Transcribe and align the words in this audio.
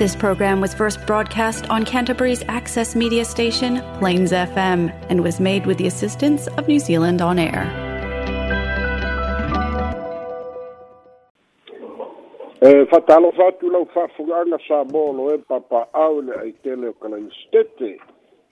This 0.00 0.16
program 0.16 0.62
was 0.62 0.72
first 0.72 1.06
broadcast 1.06 1.68
on 1.68 1.84
Canterbury's 1.84 2.42
access 2.48 2.96
media 2.96 3.22
station, 3.26 3.82
Plains 3.98 4.32
FM, 4.32 4.88
and 5.10 5.22
was 5.22 5.38
made 5.38 5.66
with 5.66 5.76
the 5.76 5.86
assistance 5.86 6.46
of 6.56 6.66
New 6.66 6.78
Zealand 6.78 7.20
On 7.20 7.38
Air. 7.38 7.64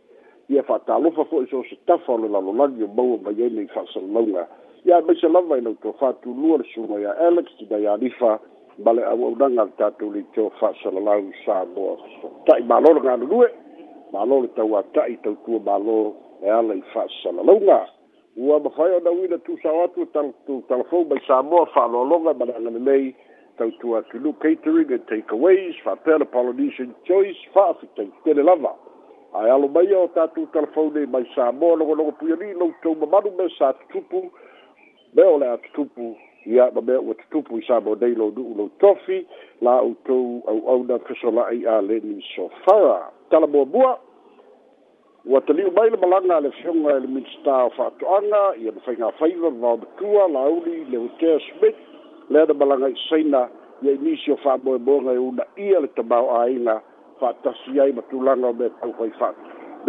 ia 0.50 0.64
fa'atalofa 0.64 1.26
fo'i 1.26 1.48
so 1.50 1.60
o 1.60 1.64
se 1.70 1.76
tafa 1.86 2.14
o 2.14 2.18
le 2.18 2.28
lalolagi 2.30 2.84
o 2.84 2.88
maua 2.88 3.18
mai 3.26 3.42
ai 3.44 3.50
nei 3.50 3.68
fa'asalalauga 3.68 4.48
ia 4.86 4.98
e 5.00 5.02
maisa 5.02 5.28
lava 5.28 5.58
i 5.58 5.62
nauto 5.62 5.94
fa'atulua 6.00 6.58
le 6.58 6.64
suga 6.74 7.00
ia 7.02 7.18
alex 7.28 7.48
i 7.60 7.68
mai 7.70 7.86
alifa 7.88 8.40
ma 8.86 8.92
le 8.94 9.04
auaunaga 9.06 9.64
le 9.66 9.72
tatou 9.78 10.12
leito 10.12 10.50
fa'asalalau 10.60 11.24
sa 11.46 11.66
moa 11.76 11.98
ta'i 12.46 12.62
mālo 12.64 12.94
le 12.94 13.02
galulue 13.02 13.48
mālo 14.14 14.42
le 14.42 14.48
tau 14.54 14.78
ata'i 14.78 15.18
tautua 15.24 15.60
mālo 15.66 16.14
e 16.46 16.50
ala 16.50 16.76
i 16.76 16.84
fa'asalalauga 16.94 17.90
ua 18.38 18.60
mafai 18.60 18.94
ona 18.96 19.12
uina 19.12 19.38
tusao 19.38 19.84
atu 19.84 20.06
talafou 20.68 21.06
mai 21.06 21.22
samoa 21.28 21.66
fa'aloaloga 21.66 22.34
ma 22.34 22.46
le 22.46 22.54
agalemei 22.56 23.16
tautua 23.58 24.02
kilu 24.04 24.34
catering 24.34 24.90
and 24.94 25.06
takeaways 25.08 25.76
fa'apea 25.84 26.18
le 26.18 26.26
polynesian 26.26 26.94
choice 27.06 27.38
fa'afitaitele 27.54 28.44
lava 28.44 28.76
ae 29.34 29.50
alo 29.52 29.68
mai 29.68 29.94
o 29.94 30.08
tatou 30.08 30.46
telefou 30.48 30.92
nei 30.94 31.06
mai 31.06 31.26
samoa 31.36 31.76
logologo 31.76 32.12
puialii 32.12 32.54
loutou 32.54 32.96
mamalu 32.96 33.32
me 33.38 33.50
sa 33.60 33.74
tutupu 33.74 34.32
mea 35.14 35.28
o 35.30 35.38
le 35.40 35.48
a 35.48 35.58
tutupu 35.58 36.16
ia 36.46 36.72
ma 36.76 36.82
mea 36.82 37.00
ua 37.02 37.14
tutupu 37.14 37.58
i 37.60 37.64
samoa 37.68 37.96
nei 38.02 38.16
lo 38.16 38.32
nu'u 38.36 38.56
lou 38.58 38.70
tofi 38.80 39.26
la 39.62 39.78
outou 39.82 40.44
auauna 40.48 41.00
fesola'i 41.00 41.66
a 41.68 41.82
lenin 41.82 42.22
sofara 42.36 43.12
talamuamua 43.30 44.00
ua 45.26 45.42
taliu 45.42 45.72
mai 45.72 45.90
le 45.90 45.98
malaga 45.98 46.36
a 46.38 46.42
le 46.42 46.52
feoga 46.52 46.94
i 46.94 46.98
e 46.98 47.00
le 47.00 47.08
minista 47.08 47.64
o 47.66 47.70
fa'atoʻaga 47.78 48.58
ia 48.60 48.72
ma 48.72 48.82
faiga 48.86 49.12
faiva 49.16 49.50
vaomatua 49.50 50.28
lauli 50.28 50.84
le 50.92 50.98
otea 50.98 51.40
smith 51.48 51.78
lea 52.30 52.44
na 52.46 52.54
malaga 52.54 52.90
i 52.90 52.96
saina 53.10 53.48
ia 53.82 53.92
i 53.94 53.98
nisi 54.04 54.32
o 54.32 54.36
fa'amoemoega 54.36 55.14
e 55.14 55.18
una 55.18 55.46
ia 55.56 55.80
le 55.80 55.88
tamao 55.96 56.36
aiga 56.42 56.82
fa'atasi 57.20 57.80
ai 57.82 57.92
ma 57.92 58.02
tulaga 58.02 58.48
o 58.48 58.54
me 58.54 58.70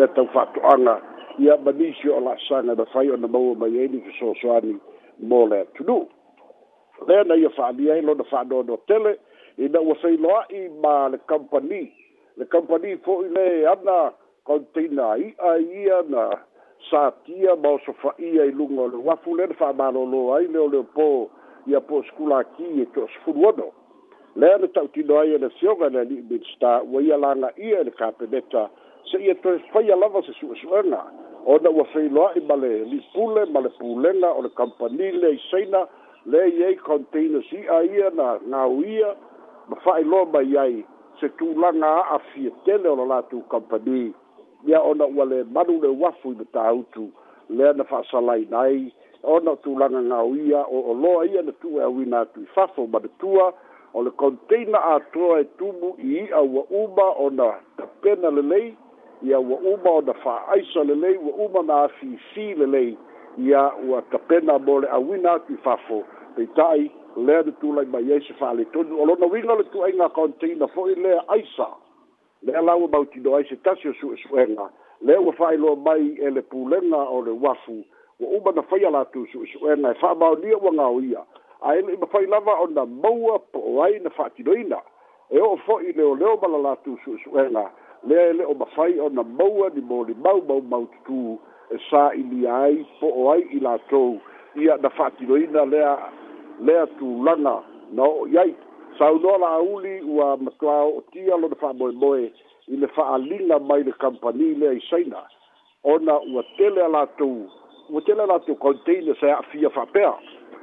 tau 0.07 0.25
fa'atoʻaga 0.31 0.95
ia 1.39 1.57
ma 1.65 1.73
nisi 1.73 2.09
o 2.09 2.15
o 2.17 2.21
la'asaga 2.21 2.75
na 2.79 2.85
fai 2.95 3.11
ona 3.11 3.27
maua 3.29 3.55
mai 3.57 3.75
ai 3.79 3.89
niki 3.89 4.15
soasoani 4.19 4.79
mo 5.19 5.47
le 5.47 5.61
atunuu 5.67 6.07
lea 7.09 7.25
na 7.25 7.35
ia 7.35 7.51
fa'aalia 7.51 7.95
ai 7.95 8.03
lona 8.07 8.23
fa'anoano 8.25 8.77
tele 8.87 9.19
ina 9.59 9.81
ua 9.81 9.95
failoa'i 9.95 10.69
ma 10.83 11.09
le 11.09 11.19
kampani 11.27 11.91
le 12.37 12.45
kampani 12.47 12.97
fo'i 13.03 13.27
le 13.35 13.67
ana 13.67 14.13
kontina 14.47 15.15
i 15.17 15.33
a 15.41 15.57
ia 15.59 16.03
na 16.13 16.25
sa 16.91 17.11
tia 17.25 17.57
ba 17.57 17.79
so 17.87 17.93
fa 18.01 18.11
ia 18.21 18.45
i 18.51 18.53
lunga 18.53 18.87
le 18.93 18.99
wa 19.09 19.17
fulen 19.25 19.53
fa 19.59 19.73
ba 19.73 19.89
lo 19.97 20.05
lo 20.05 20.21
ai 20.37 20.45
le 20.55 20.69
le 20.73 20.83
po 20.97 21.31
ia 21.67 21.81
po 21.81 22.03
skula 22.11 22.43
ki 22.57 22.67
e 22.85 22.85
to 22.95 23.09
sfuruodo 23.15 23.71
le 24.37 24.49
e 24.55 24.59
le 24.61 24.69
tau 24.77 24.89
ti 24.95 25.03
do 25.03 25.17
ai 25.19 25.39
le 25.41 25.49
sio 25.59 25.75
ga 25.81 25.87
e 25.89 25.95
le 25.97 26.03
li 26.11 26.17
bit 26.29 26.45
sta 26.55 26.73
wa 26.93 27.01
ia 27.01 27.17
la 27.17 27.33
na 27.35 27.49
ia 27.57 27.81
le 27.89 27.93
ka 28.01 28.11
pe 28.19 28.27
beta 28.29 28.69
se 29.11 29.17
ia 29.25 29.35
to 29.45 29.57
fa 29.73 29.81
ia 29.83 29.97
lava 29.97 30.21
se 30.29 30.33
su 30.39 30.51
su 30.61 30.69
erna 30.81 31.01
o 31.47 31.57
na 31.65 31.71
wa 31.79 31.85
fa 31.93 32.05
lo 32.19 32.27
ai 32.29 32.41
ba 32.49 32.55
le 32.57 32.73
li 32.93 32.99
pule 33.15 33.45
ma 33.57 33.65
le 33.65 33.73
pule 33.81 34.13
na 34.21 34.29
o 34.37 34.43
le 34.45 34.51
kampani 34.61 35.09
le 35.23 35.31
i 35.39 35.41
seina 35.49 35.87
le 36.35 36.43
ia 36.51 36.69
i 36.77 36.77
kontina 36.85 37.41
si 37.49 37.65
a 37.65 37.81
ia 37.89 38.13
na 38.21 38.29
na 38.55 38.67
uia 38.69 39.15
ma 39.73 39.81
fa 39.87 39.97
i 40.05 40.05
lo 40.05 40.21
ba 40.29 40.45
ia 40.45 40.67
i 40.77 40.85
se 41.21 41.33
tu 41.41 41.49
langa 41.57 41.95
a 42.19 42.19
fietele 42.31 42.89
o 42.93 43.09
la 43.15 43.23
tu 43.33 43.41
kampani 43.49 44.03
le 44.11 44.23
ia 44.69 44.81
ona 44.83 45.05
ua 45.07 45.25
le 45.25 45.45
manu 45.45 45.81
le 45.83 45.89
uafu 45.89 46.33
i 46.33 46.35
matautu 46.35 47.09
lea 47.49 47.73
na 47.73 47.85
fa'asalaina 47.85 48.61
ai 48.61 48.93
ona 49.23 49.51
o 49.51 49.57
tulaga 49.57 50.03
gao 50.03 50.37
ia 50.37 50.65
o 50.67 50.81
oloa 50.91 51.27
ia 51.27 51.43
na 51.43 51.53
tu'e 51.53 51.83
auina 51.83 52.21
atu 52.21 52.41
i 52.41 52.47
fafo 52.55 52.87
manatua 52.87 53.53
o 53.95 54.03
le 54.03 54.11
conteina 54.11 54.79
atoa 54.85 55.41
e 55.41 55.45
tumu 55.45 55.95
i 56.05 56.13
i'a 56.21 56.41
ua 56.41 56.65
uma 56.71 57.09
ona 57.19 57.51
tapena 57.77 58.31
lelei 58.31 58.77
ia 59.23 59.41
ua 59.41 59.59
uma 59.59 59.91
ona 59.91 60.15
fa'aaiso 60.15 60.85
lelei 60.85 61.17
ua 61.17 61.33
uma 61.49 61.63
na 61.63 61.85
afifī 61.87 62.55
lelei 62.59 62.97
ia 63.39 63.73
ua 63.89 64.03
tapena 64.11 64.59
mo 64.59 64.81
le 64.81 64.89
auina 64.89 65.33
atu 65.33 65.53
i 65.53 65.57
fafo 65.57 66.03
peita'i 66.37 66.91
lea 67.17 67.43
na 67.43 67.53
tulai 67.53 67.87
mai 67.87 68.13
ai 68.13 68.21
se 68.21 68.33
fa'aletonu 68.35 69.01
o 69.03 69.07
lona 69.07 69.27
uiga 69.27 69.55
le 69.55 69.65
tu'aiga 69.65 70.09
conteina 70.09 70.67
fo'i 70.67 70.95
lea 70.95 71.21
aisa 71.29 71.69
le 72.45 72.61
lau 72.67 72.85
e 72.85 72.89
mau 72.89 73.05
tino 73.07 73.37
ai 73.37 73.45
se 73.45 73.57
tasio 73.57 73.93
su 73.95 74.15
su 74.17 74.37
enga 74.39 74.71
le 75.01 75.17
ua 75.17 75.33
fai 75.33 75.57
lo 75.57 75.77
mai 75.77 76.15
e 76.21 76.31
le 76.31 76.43
pulenga 76.43 76.97
o 76.99 77.23
le 77.23 77.31
wafu 77.31 77.85
wa 78.21 78.29
uba 78.37 78.53
na 78.53 78.63
fai 78.63 78.85
ala 78.85 79.05
tu 79.05 79.27
su 79.33 79.45
su 79.47 79.69
enga 79.69 79.91
e 79.91 79.95
fai 79.95 80.15
mau 80.17 80.37
nia 80.37 80.57
wanga 80.57 80.87
o 80.89 81.01
ia 81.01 81.23
a 81.63 81.77
ele 81.77 81.95
ima 81.95 82.07
fai 82.07 82.27
lava 82.27 82.53
o 82.61 82.67
na 82.67 82.85
maua 82.85 83.39
po 83.39 83.59
o 83.59 83.83
ai 83.83 83.99
na 83.99 84.11
fai 84.11 84.31
tino 84.37 84.53
ina 84.57 84.81
e 85.31 85.41
o 85.41 85.57
fo 85.57 85.81
i 85.81 85.93
leo 85.93 86.15
leo 86.15 86.37
mala 86.43 86.59
la 86.59 86.75
tu 86.85 86.99
su 87.05 87.17
su 87.19 87.39
enga 87.39 87.71
e 88.05 88.09
le 88.09 88.29
ele 88.31 88.45
o 88.45 88.55
mafai 88.55 88.99
o 89.01 89.09
na 89.09 89.23
maua 89.23 89.71
ni 89.75 89.81
mo 89.81 90.05
li 90.05 90.15
mau 90.21 90.43
mau 90.43 90.61
mau 90.63 90.87
tu 91.07 91.39
e 91.71 91.79
sa 91.91 92.11
i 92.15 92.23
li 92.23 92.47
ai 92.49 92.85
po 93.01 93.07
o 93.09 93.31
ai 93.33 93.41
i 93.51 93.61
la 93.61 93.79
tou 93.89 94.21
ia 94.57 94.77
na 94.83 94.89
fai 94.91 95.11
tino 95.19 95.37
ina 95.37 95.65
lea 95.65 95.97
lea 96.61 96.87
tu 96.99 97.25
lana 97.25 97.63
na 97.93 98.03
o 98.05 98.29
iaitu 98.29 98.63
saunoa 98.99 99.39
la'auli 99.39 100.01
ua 100.07 100.37
matuā 100.37 100.77
o'otia 100.87 101.37
lona 101.41 101.57
fa'amoemoe 101.61 102.27
i 102.73 102.77
le 102.79 102.87
fa'aliga 102.97 103.59
mai 103.69 103.83
le 103.85 103.93
kampani 104.03 104.53
lea 104.61 104.75
i 104.79 104.83
saina 104.91 105.23
ona 105.95 106.19
ua 106.33 106.43
tele 106.57 106.83
a 106.85 106.89
latou 106.89 107.35
ua 107.91 108.01
tele 108.07 108.23
a 108.23 108.27
latou 108.31 108.55
kauntaina 108.57 109.15
sae 109.21 109.33
a'afia 109.33 109.71
fa'apea 109.71 110.13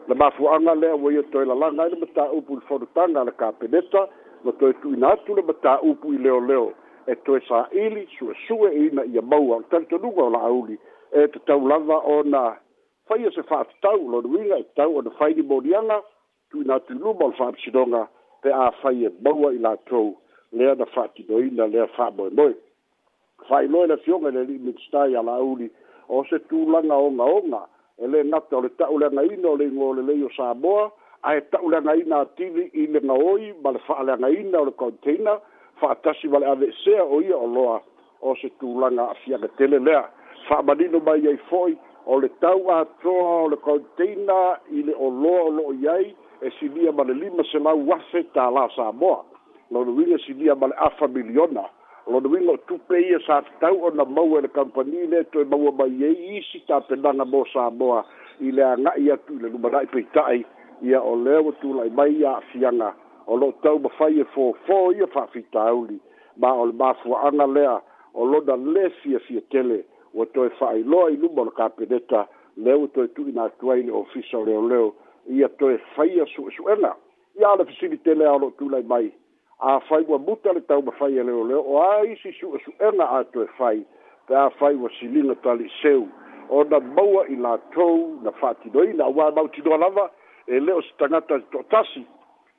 le 0.08 0.16
mafua'aga 0.16 0.75
lea 0.80 0.96
ua 0.96 1.14
ia 1.14 1.24
toe 1.34 1.46
lalaga 1.46 1.84
ai 1.84 1.90
le 1.90 2.00
matāupu 2.06 2.53
i 2.53 2.59
le 2.62 2.66
fonotaga 2.69 3.22
a 3.22 3.25
le 3.25 3.31
kapeneta 3.31 4.08
ma 4.44 4.52
toe 4.52 4.74
tu'uina 4.84 5.12
atu 5.18 5.36
le 5.36 5.42
matāupu 5.50 6.13
i 6.16 6.18
leoleo 6.18 6.72
e 7.08 7.16
toe 7.28 7.42
sā'ili 7.50 8.08
suʻesue 8.16 8.72
e 8.72 8.86
ina 8.88 9.06
ia 9.13 9.22
maua 9.22 9.58
o 9.58 9.59
le 9.59 9.68
talitonuga 9.72 10.24
o 10.24 10.30
la'auli 10.38 10.78
e 11.12 11.28
tatau 11.28 11.68
lava 11.68 12.00
ona 12.19 12.56
faia 13.12 13.31
se 13.36 13.44
fa'atatau 13.44 14.08
e 14.08 14.12
tau 14.22 14.31
uiga 14.31 14.58
e 14.58 14.63
tatau 14.63 14.98
ona 14.98 15.12
fai 15.19 15.34
limoliaga 15.34 16.02
tuina 16.50 16.75
atu 16.80 16.94
luma 16.94 17.25
o 17.25 17.30
le 17.30 17.36
fa'apisinoga 17.36 18.08
pe 18.41 18.50
a 18.52 18.69
fai 18.81 19.06
e 19.06 19.09
maua 19.24 19.52
i 19.53 19.59
latou 19.59 20.18
lea 20.52 20.75
na 20.75 20.85
fa'atinoina 20.94 21.66
lea 21.72 21.88
fa'amoemoe 21.97 22.53
fa'ailoe 23.47 23.88
le 23.91 23.97
fioga 24.03 24.29
i 24.31 24.35
le 24.35 24.44
limitstai 24.50 25.16
ala 25.22 25.35
auli 25.44 25.68
o 26.09 26.24
se 26.29 26.40
tulaga 26.50 26.96
ogaoga 27.07 27.62
e 27.97 28.06
lē 28.12 28.19
gata 28.34 28.53
o 28.57 28.62
le 28.66 28.69
ta'uleagaina 28.80 29.47
o 29.50 29.56
le 29.59 29.66
igolelei 29.72 30.22
o 30.24 30.30
samoa 30.38 30.90
ae 31.24 31.41
ta'uleagaina 31.51 32.19
atili 32.25 32.66
i 32.81 32.88
le 32.94 33.00
gaoi 33.06 33.53
ma 33.63 33.72
le 33.75 33.80
fa'aleagaina 33.88 34.57
o 34.62 34.66
le 34.66 34.74
kontaina 34.81 35.34
fa'atasi 35.80 36.28
ma 36.31 36.40
le 36.41 36.46
avesea 36.53 37.03
o 37.06 37.22
ia 37.22 37.38
o 37.38 37.47
loa 37.47 37.78
o 38.22 38.35
se 38.41 38.50
tulaga 38.59 39.03
afiaga 39.13 39.47
tele 39.57 39.80
lea 39.80 40.03
fa'amanino 40.50 41.00
mai 41.06 41.28
ai 41.28 41.38
fo'i 41.50 41.78
o 42.06 42.19
le 42.19 42.30
tau 42.41 42.68
atoa 42.80 43.30
o 43.46 43.47
le 43.53 43.57
kontaina 43.57 44.38
i 44.75 44.84
le 44.90 44.94
o 44.97 45.09
loa 45.22 45.41
o 45.44 45.50
lo'o 45.57 45.74
i 45.84 45.88
ai 45.88 46.09
e 46.41 46.50
sinia 46.59 46.91
ma 46.91 47.04
le 47.04 47.13
lima 47.13 47.44
selau 47.51 47.83
afe 47.94 48.21
tālā 48.33 48.65
samoa 48.75 49.19
lona 49.71 49.92
uiga 49.94 50.18
sinia 50.25 50.56
ma 50.56 50.68
le 50.71 50.75
afa 50.88 51.07
miliona 51.07 51.65
lona 52.10 52.27
uiga 52.33 52.54
o 52.54 52.57
tupe 52.69 52.98
ia 53.00 53.19
sa 53.27 53.42
tatau 53.42 53.77
ona 53.89 54.06
mau 54.06 54.38
e 54.38 54.42
le 54.42 54.48
kampani 54.48 55.06
le 55.12 55.24
toe 55.33 55.45
maua 55.51 55.71
mai 55.71 55.94
ai 56.01 56.10
e 56.10 56.38
isi 56.39 56.60
tapenaga 56.68 57.25
mo 57.25 57.45
samoa 57.54 58.01
i 58.39 58.51
le 58.51 58.63
aga'i 58.65 59.12
atu 59.13 59.33
i 59.38 59.42
le 59.44 59.50
lumana'i 59.54 59.86
peita'i 59.94 60.42
ia 60.89 61.01
o 61.01 61.15
lea 61.15 61.42
ua 61.45 61.54
tula'i 61.62 61.89
mai 61.94 62.10
e 62.15 62.19
ia 62.25 62.31
afiaga 62.38 62.89
o 63.27 63.38
lo'o 63.38 63.54
tau 63.63 63.80
mafai 63.80 64.19
e 64.21 64.25
fofō 64.33 64.80
ia 64.98 65.07
fa'afitauli 65.13 66.00
ma 66.42 66.51
o 66.62 66.65
le 66.74 66.74
mafua'aga 66.81 67.48
lea 67.56 67.75
o 68.13 68.25
lona 68.25 68.56
lē 68.74 68.89
fiafia 69.04 69.42
tele 69.54 69.83
ua 70.13 70.25
toe 70.25 70.50
fa'ailoa 70.60 71.12
i 71.13 71.21
luma 71.21 71.42
o 71.42 71.45
le 71.45 71.54
kapeneta 71.62 72.25
lea 72.57 72.77
ua 72.81 72.88
toe 72.95 73.07
tu'ina 73.07 73.44
atu 73.44 73.71
ai 73.71 73.83
le 73.86 73.92
ofisa 73.94 74.38
o 74.42 74.45
leoleo 74.45 74.94
ia 75.29 75.47
toe 75.59 75.77
faia 75.95 76.25
suʻesuʻega 76.33 76.94
ia 77.39 77.47
ale 77.47 77.65
fasilite 77.65 78.15
lea 78.18 78.31
o 78.31 78.39
loo 78.39 78.51
tulai 78.57 78.81
mai 78.83 79.12
a 79.59 79.79
fai 79.89 80.03
wa 80.07 80.18
muta 80.19 80.53
le 80.53 80.62
tau 80.62 80.81
taumafaia 80.81 81.23
leoleo 81.23 81.62
o 81.65 81.81
a 81.81 82.06
isi 82.06 82.31
suʻesuʻega 82.39 83.06
a 83.19 83.23
toe 83.33 83.45
fai 83.57 83.85
pe 84.27 84.35
a 84.35 84.50
fai 84.50 84.73
ua 84.75 84.89
siliga 85.00 85.57
o 86.50 86.63
na 86.63 86.79
maua 86.79 87.25
i 87.29 87.35
la 87.35 87.50
latou 87.56 88.19
na 88.23 88.31
na 88.94 89.07
wa 89.07 89.31
mautinoa 89.31 89.77
lava 89.77 90.09
e 90.47 90.59
lē 90.59 90.73
o 90.73 90.81
se 90.81 90.91
tagata 90.97 91.39
toʻatasi 91.53 92.03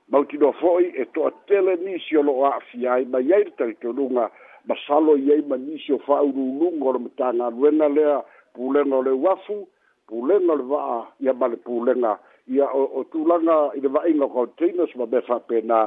mautinoa 0.08 0.52
fo'i 0.52 0.86
e 0.96 1.04
to 1.04 1.20
toʻatele 1.20 1.76
nisi 1.84 2.16
o 2.16 2.22
loo 2.22 2.44
aafia 2.46 2.92
ai 2.92 3.04
mai 3.04 3.32
ai 3.32 3.44
le 3.44 3.50
talitonuga 3.50 4.30
ma 4.64 4.74
salo 4.86 5.16
i 5.16 5.30
ai 5.32 5.42
ma 5.42 5.56
nisi 5.56 5.92
o 5.92 5.98
fa'aulūluga 5.98 6.84
o 6.84 6.92
le 6.92 6.98
matagaluena 6.98 7.88
lea 7.88 8.22
pulega 8.54 8.88
le 8.96 9.02
leu 9.02 9.28
afu 9.28 9.68
pulega 10.08 10.52
o 10.52 10.56
le 10.56 10.62
va'a 10.64 11.06
ia 11.20 11.32
ma 11.34 11.46
le 11.46 11.56
pulega 11.56 12.18
ia 12.52 12.68
o, 12.72 12.84
o 13.00 13.04
tulaga 13.12 13.70
i 13.76 13.80
le 13.80 13.88
vaʻiga 13.88 14.24
o 14.28 14.34
containers 14.34 14.92
ma 14.96 15.06
mea 15.12 15.22
faapena 15.28 15.80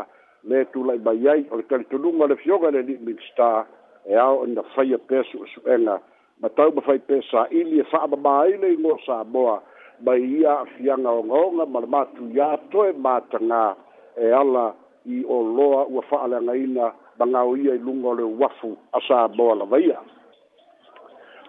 le 0.50 0.66
tulaʻi 0.74 1.04
mai 1.06 1.28
ai 1.32 1.46
o 1.52 1.58
le 1.62 1.64
talitonuga 1.70 2.28
le 2.32 2.36
fioga 2.42 2.72
le 2.74 2.82
liminsta 2.88 3.66
e 4.10 4.16
ao 4.18 4.44
ina 4.48 4.64
faia 4.74 4.98
pea 4.98 5.22
suʻesuʻega 5.32 5.96
ma 6.42 6.50
tau 6.58 6.72
mafai 6.74 6.98
pe 7.08 7.22
saʻili 7.32 7.80
e 7.86 7.88
faamamā 7.94 8.34
ai 8.48 8.58
le 8.58 8.74
igo 8.74 8.98
samoa 9.06 9.62
mai 10.06 10.22
ia 10.40 10.60
afiaga 10.66 11.12
ogaoga 11.22 11.66
ma 11.70 11.80
le 11.86 11.88
matuiā 11.96 12.50
toe 12.74 12.92
matagā 13.06 13.76
e 14.18 14.32
ala 14.32 14.66
i 15.06 15.22
o 15.26 15.38
loa 15.58 15.86
ua 15.86 16.02
faaleagaina 16.10 16.92
ma 17.20 17.26
gao 17.30 17.56
ia 17.56 17.76
i 17.78 17.86
luga 17.86 18.08
o 18.10 18.14
le 18.18 18.26
uafu 18.40 18.74
a 18.98 19.00
samoa 19.08 19.56
lavaia 19.62 20.00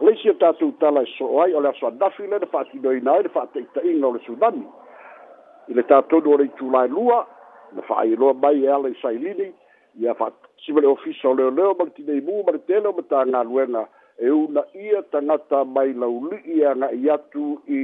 leisi 0.04 0.28
e 0.28 0.34
tatou 0.36 0.72
tala 0.78 1.02
e 1.02 1.06
so 1.16 1.24
o 1.24 1.40
ai 1.40 1.52
o 1.56 1.60
le 1.60 1.68
aso 1.72 1.86
anafi 1.88 2.22
lena 2.28 2.46
faatinoina 2.46 3.12
ai 3.16 3.22
le 3.24 3.28
faateʻitaʻiga 3.32 4.04
o 4.06 4.12
le 4.12 4.20
sunami 4.26 4.64
i 5.68 5.74
le 5.74 5.82
tatonu 5.82 6.32
o 6.34 6.38
le 6.38 6.44
itulae 6.46 6.88
lua 6.88 7.26
na 7.74 7.82
fa'ailoa 7.82 8.34
mai 8.34 8.64
e 8.64 8.68
ala 8.68 8.88
i 8.88 8.94
sailini 9.02 9.52
ia 10.00 10.14
fa'asiva 10.14 10.80
le 10.80 10.86
ofisa 10.86 11.28
o 11.28 11.34
leoleo 11.34 11.74
ma 11.78 11.84
le 11.84 11.90
tinei 11.90 12.20
mu 12.20 12.42
ma 12.46 12.52
le 12.52 12.58
tele 12.66 12.86
o 12.88 12.92
matagaluega 12.92 13.86
e 14.18 14.30
una 14.30 14.62
ia 14.74 15.02
tagata 15.02 15.64
mai 15.64 15.92
lauli'i 15.92 16.60
e 16.60 16.66
aga'i 16.66 17.10
atu 17.10 17.60
i 17.68 17.80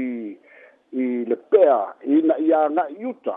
i 0.93 1.07
le 1.25 1.37
pea 1.37 1.95
ina 2.05 2.37
i 2.39 2.53
aga'i 2.53 3.05
uta 3.05 3.37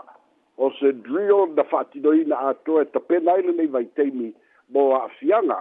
o 0.58 0.70
se 0.80 0.92
drill 0.92 1.50
na 1.56 1.64
fa'atinoina 1.64 2.38
atoa 2.48 2.82
e 2.82 2.86
tapena 2.86 3.32
ai 3.32 3.42
lenei 3.42 3.66
vaiteimi 3.66 4.34
mo 4.68 4.94
a'afiaga 4.96 5.58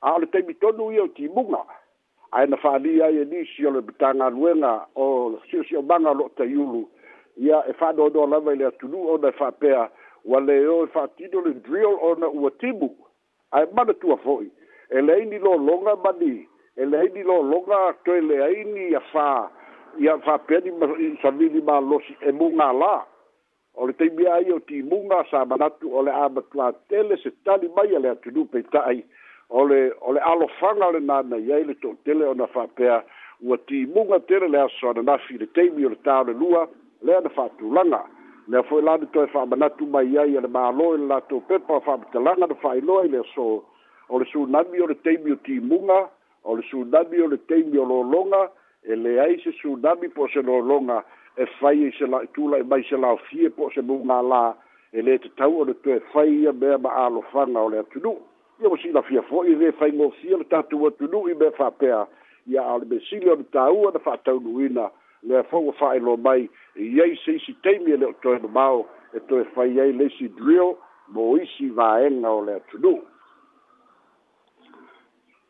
a 0.00 0.14
o 0.14 0.18
le 0.20 0.26
taimi 0.26 0.54
tonu 0.54 0.90
ia 0.92 1.02
o 1.02 1.08
timuga 1.08 1.64
ae 2.32 2.46
na 2.46 2.56
fa'alia 2.56 3.04
ai 3.06 3.18
e 3.18 3.24
nisi 3.24 3.66
o 3.66 3.70
le 3.70 3.80
matagaluega 3.80 4.86
o 4.94 5.40
siosio'omaga 5.50 6.10
o 6.10 6.14
lo'o 6.14 6.28
taiulu 6.36 6.88
ia 7.38 7.62
e 7.68 7.72
fa'adoadoa 7.78 8.26
lava 8.26 8.52
i 8.52 8.56
le 8.58 8.66
atunu'u 8.66 9.08
ona 9.14 9.28
e 9.28 9.32
fa'apea 9.38 9.88
ua 10.24 10.40
leo 10.40 10.84
e 10.84 10.86
fa'atino 10.90 11.40
le 11.46 11.52
drill 11.62 11.94
ona 12.10 12.26
ua 12.28 12.50
timu 12.60 12.88
ae 13.50 13.66
manatua 13.76 14.16
fo'i 14.16 14.50
e 14.90 15.00
leai 15.00 15.26
ni 15.26 15.38
lologa 15.38 15.94
mani 16.04 16.46
e 16.76 16.84
leai 16.86 17.08
ni 17.14 17.22
lologa 17.22 17.94
toe 18.04 18.20
leai 18.20 18.64
ni 18.64 18.86
afā 19.00 19.28
ia 19.98 20.18
fa'apea 20.18 20.60
ni 20.64 21.16
savili 21.22 21.62
malosi 21.62 22.16
e 22.26 22.30
mugālā 22.32 22.96
o 23.78 23.86
le 23.86 23.92
taimia 23.92 24.34
ai 24.34 24.50
o 24.50 24.58
timuga 24.58 25.24
sa 25.30 25.44
manatu 25.46 25.94
o 25.96 26.02
le 26.02 26.10
a 26.10 26.28
matuatele 26.28 27.16
se 27.22 27.30
tali 27.44 27.70
mai 27.76 27.94
a 27.96 27.98
le 27.98 28.08
atunu'u 28.10 28.50
peita'i 28.50 29.04
o 29.50 29.62
le 29.64 29.92
o 30.00 30.12
le 30.12 30.20
alofaga 30.20 30.90
lena 30.90 31.22
nai 31.22 31.52
ai 31.52 31.64
le 31.64 31.74
to'utele 31.74 32.24
ona 32.26 32.46
fa'apea 32.46 32.98
ua 33.42 33.56
timuga 33.58 34.18
tele 34.20 34.48
le 34.48 34.60
aso 34.60 34.90
ananafi 34.90 35.38
le 35.38 35.46
taimi 35.46 35.86
o 35.86 35.88
le 35.88 35.96
tao 36.02 36.24
le 36.24 36.32
lua 36.32 36.66
lea 37.02 37.20
na 37.20 37.28
faatulaga 37.28 38.04
lea 38.48 38.62
foi 38.62 38.82
la 38.82 38.96
ni 38.96 39.06
toe 39.06 39.26
faamanatu 39.26 39.86
mai 39.86 40.16
ai 40.18 40.36
a 40.36 40.40
le 40.40 40.48
mālo 40.48 40.94
i 40.94 40.98
le 40.98 41.06
latou 41.06 41.40
pepa 41.40 41.80
faamatalaga 41.80 42.46
na 42.46 42.54
faailoa 42.54 43.04
i 43.04 43.08
le 43.08 43.18
aso 43.18 43.62
o 44.08 44.18
le 44.18 44.24
sunami 44.32 44.80
o 44.80 44.86
le 44.86 44.94
teimi 44.94 45.32
o 45.32 45.36
timuga 45.36 46.08
o 46.44 46.56
le 46.56 46.62
sunami 46.70 47.20
o 47.20 47.28
le 47.28 47.36
teimi 47.36 47.78
o 47.78 47.84
lologa 47.84 48.50
e 48.84 48.94
leai 48.96 49.38
se 49.44 49.52
sunami 49.62 50.08
po 50.08 50.22
o 50.22 50.28
se 50.28 50.42
lologa 50.42 51.02
e 51.36 51.46
fai 51.58 51.78
i 51.88 51.92
se 51.98 52.06
laitulai 52.06 52.62
mai 52.62 52.82
se 52.90 52.96
laofie 52.96 53.50
po 53.50 53.66
o 53.66 53.70
se 53.70 53.80
mugālā 53.80 54.54
e 54.92 55.02
lē 55.04 55.18
tatau 55.22 55.60
o 55.60 55.64
le 55.64 55.74
toe 55.84 56.00
fai 56.12 56.28
ia 56.42 56.52
mea 56.52 56.78
ma 56.78 56.88
alofaga 57.06 57.60
o 57.60 57.68
le 57.70 57.78
atunuu 57.78 58.18
ia 58.62 58.68
ma 58.68 58.76
silafia 58.82 59.22
fo'i 59.22 59.54
le 59.54 59.72
faigofia 59.72 60.38
le 60.38 60.44
tatou 60.44 60.86
atunuu 60.86 61.28
i 61.28 61.34
mea 61.34 61.50
faapea 61.50 62.06
ia 62.46 62.62
ao 62.66 62.78
le 62.78 62.86
mesili 62.90 63.30
o 63.30 63.36
le 63.36 63.44
tāua 63.54 63.92
na 63.94 63.98
faataunuina 63.98 64.90
le 65.22 65.42
fo 65.44 65.72
fa 65.72 65.94
e 65.96 65.98
lo 65.98 66.16
mai 66.16 66.48
ye 66.74 67.14
se 67.24 67.38
si 67.40 67.54
temi 67.62 67.92
e 67.92 67.96
le 67.96 68.12
to 68.22 68.38
no 68.38 68.48
mau 68.48 68.86
e 69.14 69.18
to 69.28 69.44
fa 69.54 69.64
ye 69.66 69.92
le 69.92 70.08
si 70.10 70.28
drill 70.28 70.76
mo 71.08 71.36
isi 71.36 71.68
va 71.70 72.00
e 72.02 72.08
no 72.08 72.40
le 72.40 72.60
to 72.70 72.78
do 72.78 72.98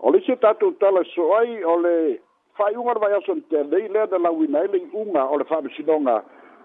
o 0.01 0.11
le 0.11 0.21
se 0.21 0.37
tato 0.37 0.73
tala 0.81 1.05
so 1.15 1.35
ai 1.37 1.63
o 1.65 1.77
le 1.81 2.21
fa 2.57 2.71
i 2.71 2.75
unga 2.77 2.95
vai 2.99 3.13
aso 3.13 3.35
te 3.49 3.63
le 3.65 3.89
le 3.89 4.07
da 4.07 4.19
la 4.19 4.31
winai 4.31 4.69
le 4.69 4.89
unga 4.93 5.27
o 5.29 5.37
le 5.37 5.45
fa 5.45 5.61
mi 5.63 5.71
sidonga 5.77 6.25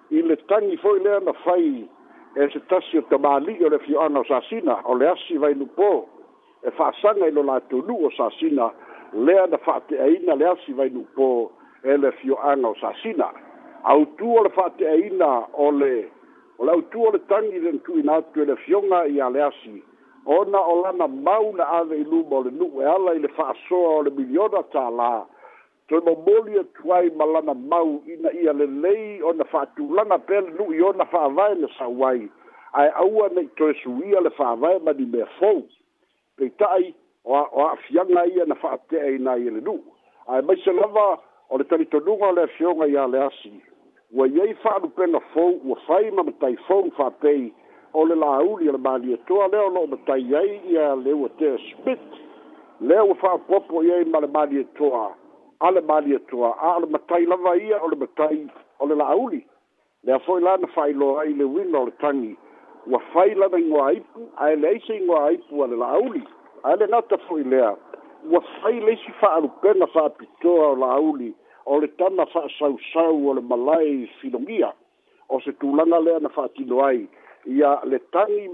i 0.09 0.21
le 0.21 0.37
tangi 0.45 0.77
fo 0.77 0.93
le 0.95 1.19
na 1.19 1.33
fa 1.43 1.57
i 1.57 1.87
e 2.35 2.49
se 2.53 2.59
tasio 2.67 3.03
te 3.09 3.17
mali 3.17 3.59
o 3.65 3.69
le 3.69 3.79
fi 3.79 3.95
ana 3.97 4.23
sa 4.27 4.41
sina 4.47 4.79
o 4.85 4.95
le 4.95 5.07
asi 5.09 5.37
vai 5.37 5.53
no 5.55 5.65
po 5.65 6.07
e 6.63 6.71
fa 6.71 6.91
sanga 7.01 7.27
i 7.27 7.31
lo 7.35 7.43
la 7.43 7.59
to 7.67 7.81
do 7.81 7.93
o 8.07 8.09
sa 8.15 8.29
sina 8.39 8.71
le 9.11 9.35
na 9.49 9.57
fa 9.57 9.81
te 9.87 9.99
aina 9.99 10.35
le 10.35 10.45
asi 10.55 10.71
vai 10.71 10.89
no 10.89 11.03
po 11.17 11.51
ele 11.83 12.11
fio 12.13 12.35
anga 12.43 12.67
o 12.69 12.75
sasina. 12.75 13.29
Au 13.83 14.05
tu 14.05 14.35
ole 14.35 14.49
fate 14.49 14.87
aina 14.89 15.43
ole, 15.53 16.07
ole 16.59 16.71
au 16.71 16.81
tu 16.81 17.03
ole 17.03 17.19
tangi 17.27 17.59
den 17.59 17.79
tu 17.79 17.99
in 17.99 18.09
atu 18.09 18.41
ele 18.41 18.55
fio 18.55 18.81
nga 18.83 19.05
i 19.05 19.21
aleasi. 19.21 19.83
Ona 20.25 20.59
olana 20.61 21.07
mauna 21.07 21.67
ave 21.69 21.95
i 22.01 22.03
luma 22.03 22.35
ole 22.37 22.51
nu 22.51 22.71
e 22.81 22.85
ala 22.85 23.11
ele 23.15 23.27
fa 23.27 23.53
soa 23.67 23.89
ole 23.99 24.09
miliona 24.09 24.63
ta 24.71 24.89
la. 24.89 25.25
Toi 25.89 25.99
mo 26.05 26.15
molia 26.25 26.61
e 26.61 26.65
tuai 26.79 27.09
malana 27.19 27.53
mau 27.53 28.01
ina 28.07 28.31
i 28.31 28.47
ale 28.47 28.65
lei 28.65 29.21
ona 29.23 29.43
fa 29.43 29.65
tu 29.75 29.87
lana 29.93 30.17
pele 30.17 30.49
nu 30.59 30.71
i 30.73 30.81
ona 30.81 31.05
fa 31.05 31.25
avae 31.27 31.55
le 31.59 31.67
sawai. 31.77 32.29
Ai 32.73 32.87
aua 32.95 33.27
nei 33.35 33.49
toi 33.57 33.73
suia 33.83 34.21
le 34.21 34.29
fa 34.29 34.49
avae 34.55 34.79
ma 34.79 34.93
di 34.93 35.05
mea 35.05 35.25
fou. 35.39 35.67
Pei 36.39 36.49
tai 36.55 36.93
o 37.25 37.35
a 37.67 37.75
fianga 37.75 38.23
ia 38.25 38.45
na 38.45 38.55
fa 38.55 38.71
atea 38.79 39.11
ina 39.19 39.35
i 39.35 39.47
ele 39.47 39.59
nu. 39.61 39.83
Ai 40.27 40.41
mai 40.41 40.55
se 40.63 40.71
lava... 40.71 41.19
o 41.53 41.57
le 41.57 41.65
talitonuga 41.65 42.25
o 42.27 42.33
le 42.33 42.43
afioga 42.49 42.85
iā 42.89 43.03
le 43.11 43.19
asi 43.23 43.51
ua 44.17 44.25
iai 44.27 44.55
fa'alupena 44.63 45.19
fou 45.33 45.51
ua 45.69 45.75
fai 45.85 46.09
ma 46.17 46.23
matai 46.25 46.55
fou 46.69 46.89
fa'apei 46.97 47.43
o 47.93 48.05
le 48.09 48.15
lauli 48.17 48.71
le 48.73 48.79
malietoa 48.87 49.49
lea 49.53 49.61
o 49.67 49.69
lo'o 49.75 49.85
matai 49.91 50.33
ai 50.39 50.49
ia 50.73 50.95
le 51.01 51.13
ua 51.13 51.29
tea 51.41 51.53
smith 51.67 52.09
lea 52.89 53.03
ua 53.05 53.13
fa'apopo 53.21 53.83
iai 53.85 54.01
ma 54.09 54.21
le 54.25 54.29
malietoa 54.37 55.03
a 55.67 55.71
le 55.77 55.81
malietoa 55.91 56.49
a 56.57 56.71
o 56.77 56.79
le 56.81 56.89
matai 56.95 57.25
lava 57.29 57.53
ia 57.57 57.77
o 57.85 57.89
le 57.93 58.01
matai 58.01 58.39
o 58.81 58.87
le 58.89 58.95
lauli 59.03 59.43
lea 60.03 60.17
fo'i 60.25 60.41
la 60.43 60.57
na 60.57 60.67
fa'ailoa 60.73 61.21
ai 61.21 61.37
le 61.43 61.45
uina 61.53 61.79
o 61.79 61.85
le 61.85 61.93
tagi 62.01 62.33
ua 62.89 62.99
fai 63.13 63.35
lana 63.37 63.59
igoa 63.61 63.85
aipu 63.93 64.25
ae 64.41 64.55
leai 64.55 64.81
se 64.87 64.95
igoa 64.97 65.27
aipu 65.29 65.63
a 65.63 65.67
le 65.67 65.77
lauli 65.85 66.23
ae 66.63 66.75
le 66.81 66.87
gata 66.97 67.21
fo'i 67.29 67.43
lea 67.45 67.75
ua 68.31 68.41
fai 68.57 68.79
le 68.81 68.93
isi 68.97 69.13
fa'alupena 69.21 69.85
fa'apitoa 69.93 70.67
o 70.71 70.75
lauli 70.87 71.33
o 71.65 71.79
le 71.79 71.87
tana 71.97 72.25
fa'asausau 72.25 73.27
o 73.29 73.33
le 73.33 73.41
malai 73.41 74.09
filogia 74.21 74.73
o 75.29 75.39
se 75.41 75.51
tulaga 75.59 75.99
lea 75.99 76.19
na 76.19 76.29
fa'atino 76.29 76.83
ai 76.85 77.07
ia 77.45 77.79
le 77.83 77.99
tagi 78.11 78.49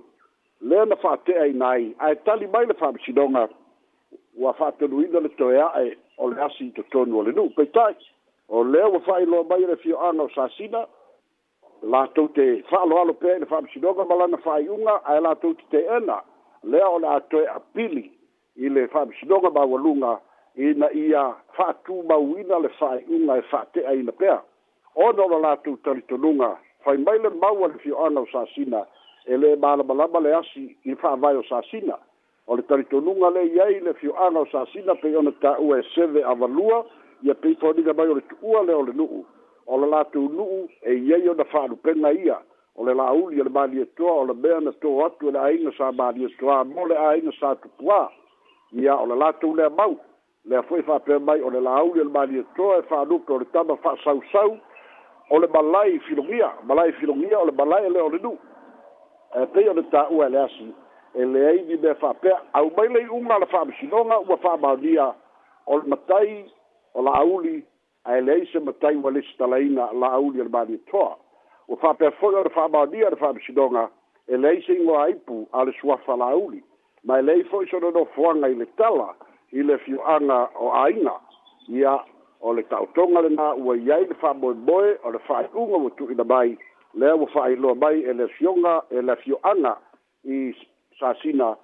lea 0.61 0.85
na 0.85 0.95
fa'ate'a 0.95 1.47
ina 1.47 1.67
ai 1.69 1.93
ae 1.99 2.15
tali 2.25 2.47
mai 2.47 2.65
le 2.65 2.73
fa'amisinoga 2.73 3.47
ua 4.37 4.53
fa'atonuina 4.53 5.19
le 5.19 5.29
toeae 5.41 5.95
o 6.17 6.29
le 6.29 6.41
asi 6.43 6.65
i 6.67 6.71
totonu 6.77 7.17
o 7.19 7.23
le 7.23 7.31
nu'u 7.33 7.49
peita'i 7.57 7.95
o 8.49 8.63
lea 8.63 8.87
ua 8.87 8.99
fa'ailoa 8.99 9.43
mai 9.49 9.65
le 9.65 9.75
fio'aga 9.75 10.21
o 10.23 10.29
sasina 10.35 10.85
latou 11.81 12.29
te 12.37 12.47
fa'aloalo 12.69 13.13
pea 13.13 13.35
i 13.37 13.39
le 13.39 13.45
fa'amisinoga 13.45 14.05
ma 14.05 14.15
lana 14.21 14.37
fa'ai'uga 14.37 15.01
ae 15.05 15.19
latou 15.25 15.53
te 15.55 15.65
te'ena 15.75 16.21
lea 16.63 16.87
o 16.87 16.99
le 16.99 17.07
atoe 17.17 17.47
apili 17.55 18.05
i 18.57 18.69
le 18.69 18.87
fa'amisinoga 18.91 19.49
ma 19.49 19.65
ua 19.65 19.79
luga 19.79 20.19
ina 20.59 20.91
ia 20.93 21.33
fatu 21.57 22.03
mauina 22.09 22.59
le 22.59 22.67
faiʻuga 22.79 23.37
e 23.37 23.43
faateʻaina 23.51 24.11
pea 24.19 24.37
ona 24.95 25.23
ona 25.23 25.37
latou 25.45 25.77
talitonuga 25.83 26.49
fai 26.83 26.97
mai 26.97 27.17
le 27.19 27.29
mau 27.29 27.63
a 27.63 27.67
e 27.67 27.69
le 27.73 27.79
fioaga 27.83 28.19
o 28.19 28.25
sasina 28.33 28.83
e 29.25 29.33
lē 29.37 29.55
malamalama 29.59 30.19
le 30.19 30.33
asi 30.35 30.75
i 30.83 30.95
faavae 30.95 31.37
o 31.39 31.43
sasina 31.43 31.95
o 32.47 32.55
le 32.55 32.61
talitonuga 32.61 33.29
lei 33.29 33.59
ai 33.61 33.79
le 33.79 33.93
fioaga 33.93 34.39
o 34.39 34.45
sasina 34.51 34.95
pei 34.95 35.15
ona 35.15 35.31
taʻua 35.31 35.79
e 35.79 35.83
seve 35.95 36.23
avalua 36.23 36.83
ia 37.23 37.33
peifoaniga 37.35 37.93
mai 37.93 38.07
o 38.07 38.13
le 38.15 38.21
tuua 38.21 38.63
lea 38.63 38.75
o 38.77 38.83
le 38.83 38.93
nuu 38.93 39.23
o 39.67 39.77
le 39.79 39.87
latou 39.87 40.27
nuu 40.29 40.67
e 40.83 40.93
iai 40.93 41.29
ona 41.29 41.43
faalupega 41.43 42.11
ia 42.19 42.35
o 42.75 42.83
le 42.85 42.93
lauli 42.93 43.39
o 43.41 43.43
le 43.43 43.49
malietoa 43.49 44.11
o 44.11 44.25
le 44.25 44.33
mea 44.33 44.59
na 44.59 44.71
tō 44.71 45.05
atu 45.05 45.29
e 45.29 45.31
le 45.31 45.39
aiga 45.39 45.71
sa 45.77 45.91
malietoa 45.91 46.63
mo 46.65 46.85
le 46.87 46.95
aiga 46.97 47.31
sa 47.39 47.55
tupuā 47.55 48.09
ia 48.73 48.95
o 48.95 49.05
le 49.05 49.15
latou 49.15 49.55
lea 49.55 49.69
mau 49.69 49.95
le 50.45 50.61
foi 50.63 50.81
fa 50.83 50.99
pe 50.99 51.17
mai 51.19 51.41
o 51.41 51.49
le 51.49 51.59
la 51.59 51.79
au 51.83 51.93
le 51.93 52.03
mali 52.05 52.43
to 52.55 52.73
e 52.77 52.81
fa 52.87 53.03
lu 53.05 53.19
pro 53.19 53.37
le 53.39 53.45
tama 53.51 53.75
fa 53.77 53.95
sau 54.03 54.21
sau 54.31 54.57
o 55.29 55.37
le 55.39 55.47
balai 55.47 55.99
filogia 55.99 56.53
balai 56.63 56.91
filogia 56.93 57.37
o 57.41 57.45
le 57.45 57.51
balai 57.51 57.85
e 57.85 57.89
le 57.89 57.99
o 58.01 58.09
le 58.09 58.19
du 58.19 58.37
e 59.35 59.45
pe 59.53 59.67
o 59.69 59.73
le 59.73 59.83
ta 59.91 60.07
u 60.09 60.23
ele 60.23 60.37
asu 60.39 60.73
e 61.13 61.25
le 61.25 61.45
ai 61.47 61.59
di 61.65 61.75
be 61.75 61.93
fa 61.95 62.13
pe 62.13 62.31
au 62.53 62.71
mai 62.77 62.87
le 62.87 63.05
unga 63.09 63.37
le 63.39 63.45
fa 63.47 63.65
bisinonga 63.65 64.19
u 64.27 64.37
fa 64.37 64.55
ba 64.57 64.75
dia 64.77 65.13
o 65.67 65.77
le 65.77 65.87
matai 65.87 66.45
o 66.93 67.01
la 67.01 67.19
au 67.19 67.39
li 67.41 67.63
a 68.05 68.17
ele 68.17 68.45
se 68.45 68.59
matai 68.59 68.95
wa 68.95 69.11
le 69.11 69.21
stalaina 69.21 69.89
la 69.93 70.13
au 70.19 70.31
le 70.31 70.47
mali 70.47 70.79
to 70.89 71.03
o 71.67 71.75
fa 71.75 71.93
pe 71.93 72.11
fo 72.11 72.27
o 72.27 72.43
le 72.43 72.49
fa 72.49 72.67
ba 72.69 72.85
dia 72.87 73.09
le 73.09 73.17
fa 73.17 73.33
bisinonga 73.33 73.89
e 74.27 74.37
le 74.37 74.61
se 74.61 74.79
ngo 74.79 74.97
ai 74.99 75.15
pu 75.15 75.45
ale 75.51 75.71
sua 75.73 75.97
fa 75.97 76.15
la 76.15 76.31
au 76.31 76.49
li 76.49 76.63
mai 77.03 77.21
le 77.21 77.35
e 77.39 77.43
fo 77.43 77.65
so 77.65 77.77
no 77.79 78.05
fo 78.15 78.33
nga 78.35 78.47
ile 78.49 78.65
tala 78.77 79.13
i 79.53 79.63
le 79.63 79.77
fioaga 79.83 80.39
o 80.59 80.71
aiga 80.75 81.13
ia 81.67 81.97
o 82.41 82.53
le 82.53 82.63
taotoga 82.69 83.21
lenā 83.25 83.51
ua 83.63 83.75
iai 83.77 84.05
le 84.09 84.15
faamoeboe 84.21 84.97
o 85.03 85.11
le 85.11 85.19
faaiʻuga 85.27 85.79
ua 85.85 85.89
tuuina 85.97 86.23
mai 86.23 86.57
lea 86.93 87.15
ua 87.15 87.27
faailoa 87.33 87.75
mai 87.75 87.99
e 88.03 88.13
le 88.13 88.27
fioga 88.37 88.81
e 88.89 89.01
le 89.01 89.15
fioaga 89.15 89.75
i 90.25 90.39
sasina 90.99 91.55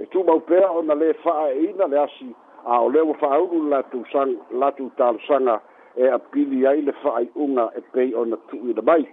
e 0.00 0.06
tumau 0.12 0.40
pea 0.50 0.70
ona 0.70 0.94
lē 0.94 1.12
faaeina 1.22 1.86
le 1.86 1.98
asi 2.02 2.30
a 2.64 2.80
o 2.80 2.88
lea 2.90 3.04
ua 3.04 3.14
faaulu 3.14 3.68
latou 3.68 4.04
sag 4.12 4.32
latou 4.52 4.90
talosaga 4.96 5.60
e 5.96 6.08
apili 6.08 6.66
ai 6.66 6.80
le 6.82 6.92
faaiʻuga 7.02 7.70
e 7.76 7.80
pei 7.92 8.14
ona 8.14 8.36
tuuina 8.48 8.82
mai 8.82 9.04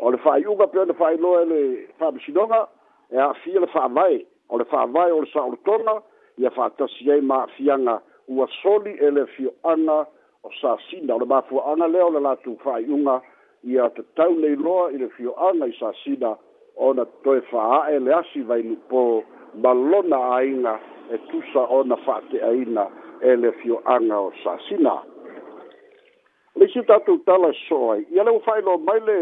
o 0.00 0.10
le 0.10 0.16
faaiʻuga 0.16 0.66
pe 0.72 0.78
ona 0.78 0.94
faailoa 0.94 1.42
e 1.42 1.46
le 1.46 1.60
faamasinoga 1.98 2.66
e 3.10 3.18
aafia 3.20 3.60
le 3.60 3.66
faavae 3.66 4.24
o 4.48 4.58
le 4.58 4.64
faavae 4.64 5.10
o 5.12 5.20
le 5.20 5.28
saʻolotona 5.32 6.00
fa 6.00 6.02
ia 6.38 6.50
fa'atasi 6.50 7.10
ai 7.12 7.20
ma'afiaga 7.20 8.00
ua 8.28 8.46
soli 8.62 8.90
e 8.96 9.10
le 9.10 9.26
fioaga 9.26 10.06
o 10.44 10.50
sasina 10.60 11.14
o 11.14 11.18
le 11.18 11.26
mafua'aga 11.26 11.86
lea 11.88 12.04
o 12.04 12.10
le 12.10 12.20
latu 12.20 12.56
fa'ai'uga 12.64 13.20
ia 13.62 13.88
tatau 13.90 14.34
nei 14.38 14.56
loa 14.56 14.90
i 14.92 14.98
le 14.98 15.08
fioaga 15.14 15.66
i 15.68 15.72
sasina 15.78 16.34
ona 16.76 17.04
toe 17.22 17.40
fa'a'e 17.52 17.98
le 18.02 18.12
asi 18.14 18.40
vainupō 18.48 19.00
ma 19.62 19.72
lona 19.72 20.18
āiga 20.38 20.78
e 21.14 21.18
tusa 21.30 21.66
ona 21.70 21.96
fa'ate'aina 21.96 22.86
e 23.22 23.36
le 23.36 23.52
fioaga 23.62 24.18
o 24.18 24.32
sasina 24.42 24.96
le 26.56 26.64
isi 26.66 26.82
tatou 26.88 27.22
tala 27.28 27.48
e 27.54 27.58
so 27.68 27.92
ai 27.94 28.02
ia 28.10 28.24
le 28.24 28.30
ua 28.34 28.40
fa'ailoa 28.48 28.78
mai 28.82 29.00
le 29.06 29.20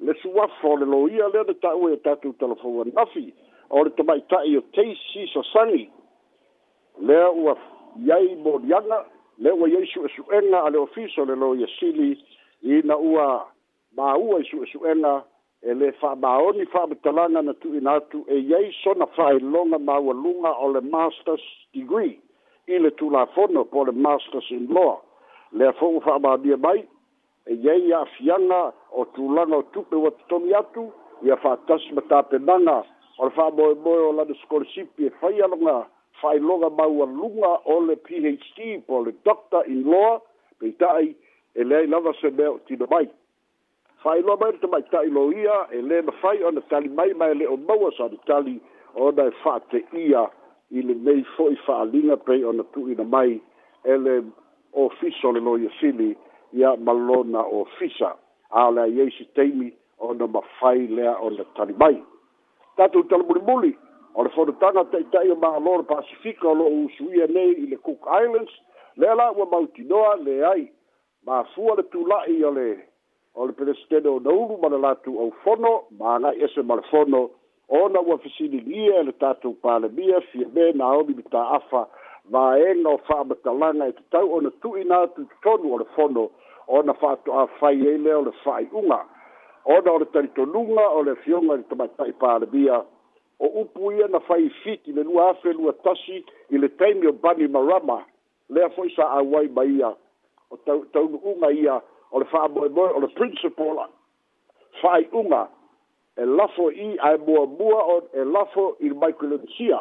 le 0.00 0.14
suafa 0.22 0.68
o 0.68 0.76
le 0.76 0.84
loia 0.88 1.28
lea 1.28 1.42
le 1.44 1.54
ta'ue 1.60 1.92
e 1.92 2.00
tatou 2.06 2.32
talafaua 2.40 2.88
nafi 2.92 3.28
o 3.68 3.84
le 3.84 3.90
tama'ita'i 4.00 4.56
o 4.56 4.62
tasi 4.72 5.28
sasani 5.32 5.88
lea 7.00 7.30
ua 7.30 7.56
iai 8.06 8.34
moliaga 8.44 9.04
lea 9.38 9.54
ua 9.54 9.68
iai 9.68 9.86
suʻesuʻega 9.94 10.64
a 10.66 10.70
le 10.70 10.78
ofiso 10.78 11.24
le 11.24 11.34
lo 11.36 11.54
iasili 11.54 12.24
ina 12.62 12.96
ua 12.98 13.46
māua 13.96 14.40
i 14.40 14.44
suʻesuʻega 14.50 15.22
e 15.62 15.72
lē 15.74 15.92
faamaoni 16.00 16.66
faamatalaga 16.66 17.42
na 17.42 17.54
tuuina 17.54 17.92
atu 17.92 18.24
e 18.28 18.36
iai 18.38 18.72
sona 18.84 19.06
faailoga 19.06 19.78
maualuga 19.78 20.52
o 20.52 20.72
le 20.72 20.80
masters 20.80 21.42
degree 21.74 22.20
i 22.66 22.78
le 22.78 22.90
tulafono 22.90 23.64
po 23.64 23.84
le 23.84 23.92
masters 23.92 24.50
in 24.50 24.66
law 24.74 25.00
lea 25.52 25.72
fo 25.72 25.88
ua 25.88 26.00
faamaonia 26.00 26.56
mai 26.56 26.84
e 27.46 27.54
iai 27.54 27.92
aafiaga 27.92 28.72
o 28.96 29.04
tulaga 29.04 29.56
o 29.56 29.62
tupe 29.62 29.96
ua 29.96 30.10
totomi 30.10 30.54
atu 30.54 30.92
ia 31.22 31.36
faatasi 31.36 31.92
matapenaga 31.94 32.84
o 33.18 33.24
le 33.24 33.30
faamoemoe 33.30 33.98
o 33.98 34.12
lana 34.12 34.34
skolasipi 34.44 35.06
e 35.06 35.10
fai 35.10 35.40
aloga 35.40 35.86
failoga 36.24 36.70
maualuga 36.70 37.58
o 37.64 37.80
le 37.80 37.96
phd 37.96 38.82
po 38.88 39.04
le 39.04 39.12
doctor 39.24 39.66
in 39.68 39.84
law 39.84 40.20
peita'i 40.58 41.12
e 41.54 41.64
leai 41.64 41.86
lava 41.86 42.12
se 42.20 42.30
mea 42.30 42.50
o 42.50 42.58
tino 42.66 42.86
mai 42.90 43.08
failoa 44.02 44.36
mai 44.40 44.52
le 44.52 44.58
tamaita'i 44.62 45.10
lo 45.12 45.26
ia 45.32 45.58
e 45.70 45.80
lē 45.82 46.00
mafai 46.06 46.42
ona 46.44 46.60
tali 46.70 46.88
mai 46.88 47.12
mae 47.14 47.34
le 47.34 47.46
o 47.46 47.56
maua 47.56 47.92
sa 47.96 48.06
ona 48.08 48.16
tali 48.26 48.56
ona 48.94 49.26
e 49.30 49.34
fa'ateia 49.42 50.24
i 50.74 50.82
lenei 50.82 51.24
fo'i 51.36 51.56
fa'aliga 51.66 52.16
pei 52.16 52.42
ona 52.44 52.64
tu'uina 52.74 53.04
mai 53.04 53.38
e 53.84 53.96
le 53.96 54.18
ofisa 54.72 55.28
o 55.28 55.34
le 55.36 55.40
loia 55.40 55.70
sili 55.80 56.12
ia 56.52 56.74
malona 56.76 57.44
ofisa 57.44 58.16
a 58.50 58.68
o 58.68 58.72
le 58.74 58.88
aiai 58.88 59.10
se 59.18 59.28
taimi 59.36 59.70
ona 60.00 60.26
mafai 60.26 60.86
lea 60.88 61.16
ona 61.20 61.44
tali 61.54 61.72
mai 61.78 62.02
tatou 62.76 63.04
talamulimuli 63.08 63.76
o 64.14 64.22
le 64.22 64.30
fonotaga 64.30 64.84
taʻitaʻi 64.92 65.30
o 65.34 65.36
mālor 65.42 65.82
pacifika 65.90 66.46
o 66.48 66.54
loo 66.54 66.70
usuia 66.86 67.26
nei 67.34 67.50
i 67.58 67.66
le 67.72 67.76
cook 67.82 68.04
islands 68.18 68.52
le 68.96 69.10
la 69.18 69.30
ua 69.34 69.46
mautinoa 69.50 70.14
leai 70.26 70.70
mafua 71.26 71.74
le 71.76 71.82
tula'i 71.92 72.36
o 72.46 72.50
le 72.54 72.66
o 73.34 73.46
le 73.46 73.52
pelesitene 73.58 74.08
o 74.12 74.20
naulu 74.22 74.60
ma 74.62 74.68
le 74.70 74.78
latou 74.84 75.18
aufono 75.24 75.72
magai 75.98 76.38
ese 76.46 76.62
ma 76.62 76.78
le 76.78 76.86
fono 76.92 77.24
ona 77.68 78.00
ua 78.06 78.18
fesiligia 78.18 79.00
e 79.00 79.02
le 79.02 79.12
tatou 79.18 79.54
palemia 79.58 80.20
fia 80.30 80.46
me 80.54 80.70
naomi 80.72 81.14
mataafa 81.18 81.82
vaega 82.30 82.88
o 82.94 82.98
fa'amatalaga 83.10 83.88
e 83.88 83.92
tatau 83.98 84.30
ona 84.38 84.50
tu'ina 84.62 85.00
atu 85.08 85.26
totonu 85.42 85.74
o 85.74 85.78
le 85.82 85.86
fono 85.98 86.30
ona 86.68 86.94
fa 86.94 87.10
ato'afai 87.18 87.82
ai 87.88 87.98
lea 87.98 88.18
o 88.18 88.24
le 88.24 88.32
fa'ai'uga 88.46 89.00
ona 89.66 89.90
o 89.92 89.98
le 89.98 90.06
talitonuga 90.14 90.86
o 90.94 91.02
le 91.02 91.16
fioga 91.26 91.54
i 91.54 91.56
le 91.58 91.62
tamaita'i 91.66 92.12
palemia 92.14 92.78
o 93.44 93.46
upu 93.46 93.92
ia 93.92 94.06
na 94.08 94.20
fai 94.20 94.48
fiti 94.50 94.92
le 94.92 95.02
lua 95.02 95.30
afe 95.30 95.52
lua 95.52 95.72
tasi 95.72 96.24
i 96.50 96.58
le 96.58 96.68
taimi 96.68 97.06
o 97.06 97.12
bani 97.12 97.48
marama 97.48 98.04
lea 98.48 98.68
foi 98.70 98.90
sa 98.96 99.02
awai 99.04 99.48
ma 99.48 99.64
ia 99.64 99.90
o 100.50 100.56
taunu 100.92 101.18
unga 101.24 101.50
ia 101.52 101.76
o 102.10 102.18
le 102.18 102.24
faa 102.24 102.48
moe 102.48 102.68
moe 102.68 102.88
o 102.88 103.00
le 103.00 103.06
principal 103.08 103.76
fai 104.82 105.04
unga 105.12 105.48
e 106.16 106.24
lafo 106.24 106.70
i 106.72 106.96
ae 107.02 107.16
mua 107.26 107.46
mua 107.46 107.84
o 107.96 108.00
e 108.14 108.24
lafo 108.24 108.76
i 108.80 108.88
le 108.88 108.94
maikulensia 108.94 109.80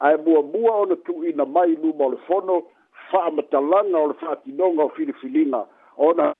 ae 0.00 0.16
mua 0.26 0.42
mua 0.42 0.74
o 0.74 0.84
na 0.86 0.96
tu 0.96 1.14
i 1.26 1.32
na 1.32 1.44
mai 1.44 1.76
luma 1.82 2.04
o 2.06 2.10
le 2.10 2.16
fono 2.26 2.62
faa 3.10 3.30
matalanga 3.30 3.98
o 3.98 4.06
le 4.08 4.14
faa 4.14 4.36
tinonga 4.42 4.82
o 4.84 4.88
filifilina 4.88 5.64
o 5.96 6.12
na 6.12 6.34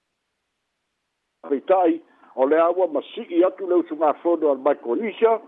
o 2.37 2.47
le 2.47 2.59
awa 2.59 2.89
masi 2.89 3.23
i 3.31 3.45
atu 3.45 3.67
leo 3.67 3.83
sunga 3.89 4.13
fono 4.15 4.51
al 4.51 4.59
maikulensia 4.59 5.41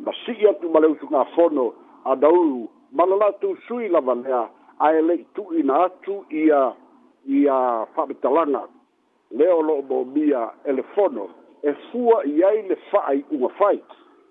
ma 0.00 0.12
si 0.26 0.46
atu 0.48 0.68
ma 0.70 0.80
leu 0.80 0.94
tunga 0.96 1.24
fono 1.34 1.74
a 2.04 2.14
dauru 2.16 2.68
ma 2.92 3.04
la 3.06 3.16
la 3.16 3.28
e 3.28 3.36
tu 3.40 3.56
sui 3.66 3.88
la 3.88 4.00
valea 4.00 4.50
a 4.78 4.92
ele 4.94 5.24
tu 5.34 5.46
ina 5.56 5.84
atu 5.84 6.24
ia 6.30 6.74
ia 7.26 7.86
fabitalanga 7.94 8.68
leo 9.30 9.60
lo 9.62 9.82
bo 9.82 10.04
mia 10.04 10.50
ele 10.64 10.82
fono 10.94 11.28
e 11.62 11.72
fua 11.90 12.24
iai 12.24 12.66
le 12.68 12.76
fai 12.90 13.24
unga 13.30 13.48
fai 13.58 13.82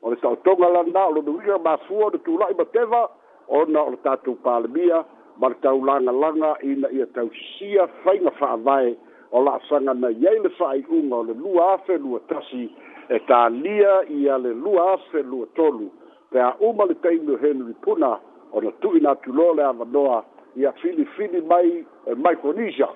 o 0.02 0.10
le 0.10 0.16
tau 0.16 0.36
tonga 0.44 0.68
la 0.70 0.84
na 0.84 1.06
o 1.08 1.12
lo 1.12 1.22
duwiga 1.22 1.58
ma 1.64 1.78
fua 1.88 2.10
de 2.12 2.18
tu 2.18 2.38
lai 2.38 2.54
ma 2.58 2.66
teva 2.66 3.10
o 3.48 3.66
na 3.66 3.84
o 3.84 3.90
le 3.92 3.98
tatu 4.04 4.36
pale 4.44 4.68
mia 4.68 5.06
ma 5.38 5.48
le 5.50 5.56
tau 5.62 5.84
langa 5.86 6.12
langa 6.12 6.58
ina 6.62 6.90
ia 6.92 7.06
tau 7.08 7.30
sia 7.56 7.88
fai 8.04 8.20
nga 8.20 8.32
fai 8.32 8.58
vai 8.58 8.98
o 9.32 9.42
la 9.42 9.60
sanga 9.70 9.94
na 9.94 10.10
iai 10.12 10.40
le 10.44 10.50
fai 10.60 10.84
unga 10.90 11.16
o 11.16 11.24
le 11.24 11.34
lua 11.34 11.74
afe 11.74 11.98
lua 11.98 12.20
tasi 12.28 12.70
e 13.10 13.20
tālia 13.28 13.98
i 14.10 14.30
ale 14.30 14.54
lua 14.54 14.94
afe 14.94 15.24
lua 15.24 15.46
tolu 15.56 15.92
pe 16.32 16.40
a 16.40 16.56
uma 16.60 16.84
le 16.86 16.96
taimi 17.00 17.32
o 17.34 17.38
henry 17.38 17.74
puna 17.82 18.18
ona 18.52 18.72
tuuina 18.80 19.12
atuloa 19.12 19.54
le 19.56 19.64
avanoa 19.64 20.24
ia 20.56 20.72
filifili 20.72 21.42
mai 21.42 21.86
e 22.06 22.16
mikronesia 22.16 22.88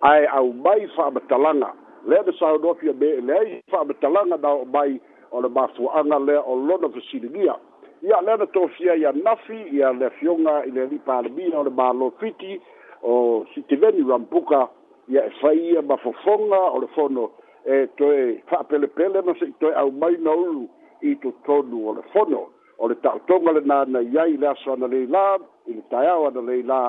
ae 0.00 0.26
aumai 0.26 0.86
fa'amatalaga 0.96 1.72
lea 2.08 2.22
le 2.26 2.32
saonoa 2.38 2.74
fia 2.74 2.92
me 2.92 3.06
eleai 3.08 3.62
fa'amatalaga 3.70 4.36
na 4.42 4.48
o 4.52 4.64
mai 4.64 5.00
o 5.30 5.40
le 5.40 5.48
mafuaaga 5.48 6.18
lea 6.18 6.40
o 6.42 6.56
lona 6.56 6.88
fesiligia 6.88 7.54
ia 8.02 8.20
lea 8.22 8.36
na 8.36 8.46
tofia 8.46 8.94
ia 8.94 9.12
nafi 9.12 9.60
ia 9.72 9.92
le 9.92 10.06
afioga 10.06 10.62
i 10.64 10.70
le 10.70 10.82
alipalemia 10.82 11.58
o 11.58 11.64
le 11.64 11.70
malo 11.70 12.10
fiti 12.10 12.60
o 13.02 13.44
sitiveni 13.54 14.04
rampuka 14.08 14.68
ia 15.08 15.24
e 15.26 15.30
fai 15.40 15.58
ia 15.58 15.82
ma 15.82 15.96
fofoga 15.96 16.58
o 16.74 16.80
le 16.80 16.86
fono 16.94 17.30
e 17.66 17.86
toe 17.96 18.38
fa'apelepele 18.50 19.22
ma 19.22 19.34
se'i 19.38 19.52
toe 19.60 19.74
aumai 19.74 20.16
na 20.18 20.32
ulu 20.34 20.68
i 21.06 21.14
totonu 21.22 21.78
o 21.88 21.92
le 21.94 22.02
fono 22.12 22.40
o 22.78 22.88
le 22.88 22.94
ta'otoga 23.04 23.52
lenā 23.58 23.84
na 23.86 24.00
iai 24.02 24.36
le 24.36 24.46
aso 24.48 24.72
ana 24.72 24.86
leila 24.86 25.38
i 25.66 25.74
le 25.74 25.82
taeao 25.90 26.26
ana 26.26 26.40
leila 26.42 26.80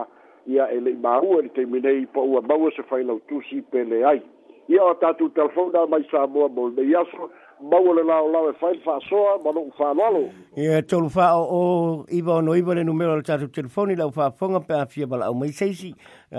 ia 0.48 0.66
e 0.72 0.80
le'i 0.80 0.98
māua 1.04 1.40
i 1.42 1.44
le 1.44 1.52
taimi 1.58 1.80
nei 1.80 2.06
po 2.06 2.24
ua 2.26 2.42
maua 2.42 2.72
se 2.76 2.84
failautusi 2.90 3.62
pele 3.72 4.04
ai 4.06 4.22
ia 4.68 4.84
o 4.84 4.90
a 4.92 4.96
tatou 4.96 5.30
telefona 5.30 5.86
mai 5.86 6.04
sa 6.12 6.26
moa 6.28 6.50
mo 6.50 6.68
lenei 6.70 6.96
aso 6.96 7.30
mau 7.62 7.94
le 7.94 8.04
lao 8.04 8.28
lao 8.32 8.50
e 8.50 8.54
fai 8.60 8.78
fa 8.86 9.00
soa 9.10 9.38
ma 9.44 9.52
no 9.52 9.64
fa 9.78 9.94
lalo 9.94 10.30
ia 10.58 10.82
tolu 10.82 11.10
fa 11.10 11.36
o 11.36 12.06
o 12.06 12.42
no 12.42 12.54
iba 12.56 12.74
le 12.76 12.84
numero 12.84 13.16
le 13.16 13.24
tatu 13.24 13.48
telefoni 13.50 13.96
lau 13.96 14.12
fa 14.12 14.32
fonga 14.32 14.60
pe 14.60 14.74
afia 14.74 15.08
bala 15.08 15.30
o 15.32 15.34
mai 15.34 15.52
seisi 15.52 15.94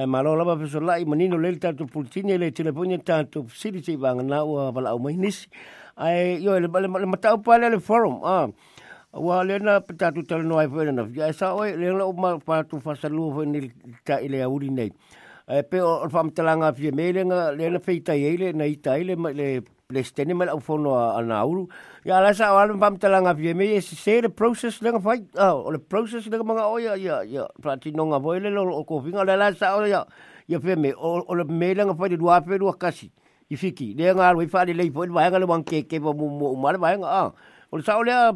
ma 0.09 0.23
lo 0.23 0.35
lava 0.37 0.57
pe 0.57 0.67
so 0.67 0.81
lai 0.81 1.05
manino 1.05 1.39
le 1.39 1.55
tatu 1.57 1.87
pulitini 1.87 2.39
le 2.39 2.51
telefoni 2.51 2.99
tatu 2.99 3.47
siri 3.49 3.83
si 3.83 3.97
vanga 3.97 4.23
na 4.23 4.43
ua 4.43 4.73
bala 4.73 4.95
o 4.95 4.99
mai 4.99 5.17
nisi 5.17 5.49
ai 5.97 6.43
yo 6.43 6.59
le 6.59 6.67
le 6.69 6.89
le 6.99 7.07
mata 7.07 7.35
o 7.35 7.39
le 7.39 7.81
forum 7.81 8.21
a 8.25 8.49
ua 9.15 9.45
le 9.45 9.59
na 9.59 9.81
pe 9.81 9.95
tele 9.95 10.43
no 10.43 10.59
ai 10.59 10.69
fo 10.69 10.83
le 10.85 10.91
na 10.93 11.07
ia 11.17 11.33
sa 11.33 11.55
o 11.55 11.63
le 11.65 11.77
le 11.79 12.03
o 12.03 12.13
ma 12.13 12.63
tu 12.65 12.81
fa 12.81 12.95
salu 12.95 13.31
fo 13.33 13.45
ni 13.45 13.71
ta 14.05 14.21
ile 14.21 14.43
a 14.43 14.49
uri 14.49 14.69
nei 14.71 14.91
Pe 15.45 15.77
o 15.79 16.09
whamtelanga 16.09 16.73
fie 16.73 16.89
meilenga, 16.91 17.53
lena 17.53 17.77
feitai 17.77 18.17
eile, 18.33 18.55
na 18.57 18.65
itai 18.65 19.05
le 19.05 19.15
lestene 19.95 20.35
mal 20.35 20.51
ufono 20.55 20.95
ana 20.99 21.47
ul 21.47 21.67
ya 22.05 22.21
la 22.21 22.35
sa 22.35 22.53
wal 22.55 22.75
pam 22.83 22.99
telanga 22.99 23.33
vie 23.35 23.55
me 23.55 23.65
ye 23.67 23.81
se 23.81 24.21
the 24.21 24.29
process 24.29 24.79
dengan 24.83 24.99
ngai 25.01 25.23
oh 25.39 25.71
the 25.73 25.79
process 25.79 26.27
le 26.27 26.35
ah, 26.39 26.43
manga 26.43 26.67
oya 26.67 26.97
ya 26.99 27.21
ya, 27.23 27.43
ya 27.43 27.43
prati 27.63 27.93
no 27.95 28.07
nga 28.11 28.19
boile 28.21 28.51
lo 28.51 28.67
ko 28.85 29.01
finga 29.01 29.23
la 29.25 29.35
la 29.39 29.53
sa 29.55 29.79
oya 29.79 30.03
ya 30.51 30.59
vie 30.59 30.75
ya 30.75 30.83
me 30.83 30.91
o 30.99 31.23
le 31.39 31.45
me 31.47 31.75
le 31.75 31.83
nga 31.87 31.95
fai 31.95 32.09
dua 32.19 32.41
pe 32.43 32.59
dua 32.59 32.75
kasi 32.77 33.09
i 33.49 33.55
fiki 33.57 33.95
le 33.95 34.11
nga 34.15 34.35
wi 34.37 34.47
fa 34.51 34.65
le 34.67 34.75
bayang 34.75 35.15
ba 35.15 35.31
nga 35.31 35.39
le 35.39 35.47
bang 35.47 35.65
ke 35.65 35.87
ke 35.87 35.97
mo 36.03 36.13
mo 36.13 36.55
mal 36.59 36.77
ba 36.83 36.97
nga 36.99 37.11
ah, 37.23 37.29
o 37.71 37.79
sa 37.81 37.95
ya 38.03 38.35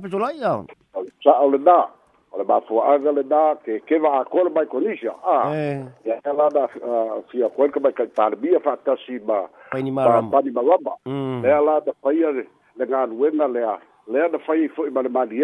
sa 1.24 1.34
o 1.42 1.46
le 1.50 1.58
ah, 1.66 1.86
Bafuaga 2.44 3.10
ah, 3.10 3.12
é. 3.18 3.22
da 3.22 3.54
ke 3.64 3.80
ke 3.86 3.98
va 3.98 4.20
akor 4.20 4.48
bai 4.50 4.64
konisha 4.66 5.14
a 5.24 5.52
ya 6.04 6.14
ela 6.24 6.48
da 6.50 6.66
si 7.32 7.42
akor 7.42 7.68
ke 7.72 7.80
bai 7.82 7.92
ka 7.92 8.06
tarbia 8.14 8.60
fa 8.62 8.76
ta 8.84 8.96
si 9.06 9.18
ba 9.18 9.48
pa 9.70 9.78
ni 9.78 9.90
maram 9.90 10.30
ela 11.44 11.80
da 11.80 11.92
faia 12.02 12.30
le 12.76 12.86
gan 12.86 13.18
wena 13.18 13.46
le 13.46 13.62
a 13.66 13.78
le 14.06 14.28
da 14.30 14.38
fai 14.46 14.68
fo 14.68 14.90
ba 14.90 15.02
le 15.02 15.08
ma 15.08 15.24
di 15.26 15.36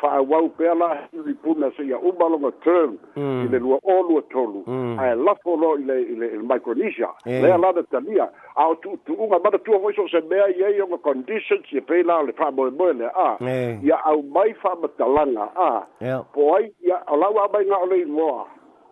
faa 0.00 0.20
wau 0.30 0.48
pe 0.58 0.68
ala 0.70 0.88
hiri 1.12 1.34
puna 1.42 1.70
se 1.76 1.82
ya 1.90 1.98
uba 2.08 2.26
longa 2.28 2.50
term 2.64 2.98
mm. 3.16 3.46
ile 3.46 3.58
lua 3.58 3.78
o 3.82 4.02
lua 4.08 4.22
tolu 4.22 4.64
mm. 4.66 4.98
ae 5.00 5.14
lafo 5.14 5.56
lo 5.56 5.78
ile, 5.78 6.02
ile, 6.02 6.26
ile 6.26 6.38
Micronesia 6.52 7.08
eh. 7.26 7.42
lea 7.42 7.58
lada 7.58 7.82
talia 7.82 8.28
au 8.56 8.74
tu 8.76 8.98
tu 9.06 9.12
unga 9.14 9.38
mada 9.38 9.58
tua 9.58 9.78
voiso 9.78 10.08
se 10.08 10.20
mea 10.20 10.46
ye 10.46 10.76
yonga 10.78 10.96
conditions 10.98 11.64
ye 11.72 11.80
pe 11.80 12.02
lao 12.02 12.22
le 12.26 12.32
faa 12.32 12.50
moe 12.50 12.70
moe 12.70 12.92
le 12.92 13.06
a 13.16 13.36
eh. 13.46 13.78
ya 13.82 14.04
au 14.04 14.22
mai 14.22 14.54
faa 14.62 14.74
matalanga 14.82 15.48
a 15.56 15.82
yeah. 16.00 16.24
po 16.32 16.56
ai 16.56 16.72
ya 16.80 16.96
alau 17.06 17.40
abai 17.44 17.66
nga 17.66 17.76
ole 17.78 17.96
i 18.00 18.04
moa 18.04 18.46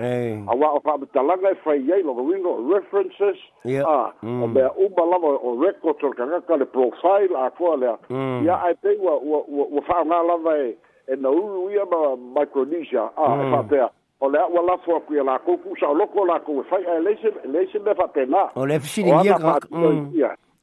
aua 0.53 0.69
o 0.73 0.81
fa'amatalaga 0.81 1.51
e 1.51 1.55
fai 1.65 1.93
ai 1.93 2.03
logowino 2.03 2.51
references 2.75 3.39
a 3.87 4.13
o 4.23 4.47
mea 4.49 4.71
uma 4.73 5.05
lava 5.11 5.29
o 5.43 5.59
records 5.63 6.03
o 6.03 6.09
le 6.09 6.15
kagaka 6.15 6.57
le 6.57 6.65
profile 6.65 7.37
akoa 7.45 7.77
lea 7.77 7.99
mm. 8.11 8.45
ia 8.45 8.55
ae 8.63 8.75
pei 8.75 8.97
ua 8.99 9.17
ua 9.19 9.39
ua 9.49 9.83
fa'aogā 9.83 10.21
lava 10.29 10.55
e 10.59 10.77
e 11.09 11.17
nauru 11.17 11.71
ia 11.71 11.85
ma 11.85 12.17
micronesia 12.41 13.03
a 13.03 13.35
e 13.35 13.51
fa'apea 13.51 13.91
mm. 13.91 14.21
o 14.21 14.31
le 14.31 14.39
a 14.39 14.47
ua 14.47 14.63
lafo 14.63 14.97
aku 14.97 15.15
ia 15.15 15.23
lakou 15.25 15.59
ku 15.59 15.71
usa'oloko 15.73 16.21
o 16.21 16.25
lakou 16.27 16.61
e 16.61 16.65
fai 16.71 16.85
ae 16.87 17.01
lei 17.03 17.19
lei 17.45 17.67
se 17.73 17.79
mea 17.79 17.95
fa'apenā 17.95 18.49
o 18.55 18.67
le 18.67 18.79
fasiligiaia 18.79 19.39
mm. 19.71 20.09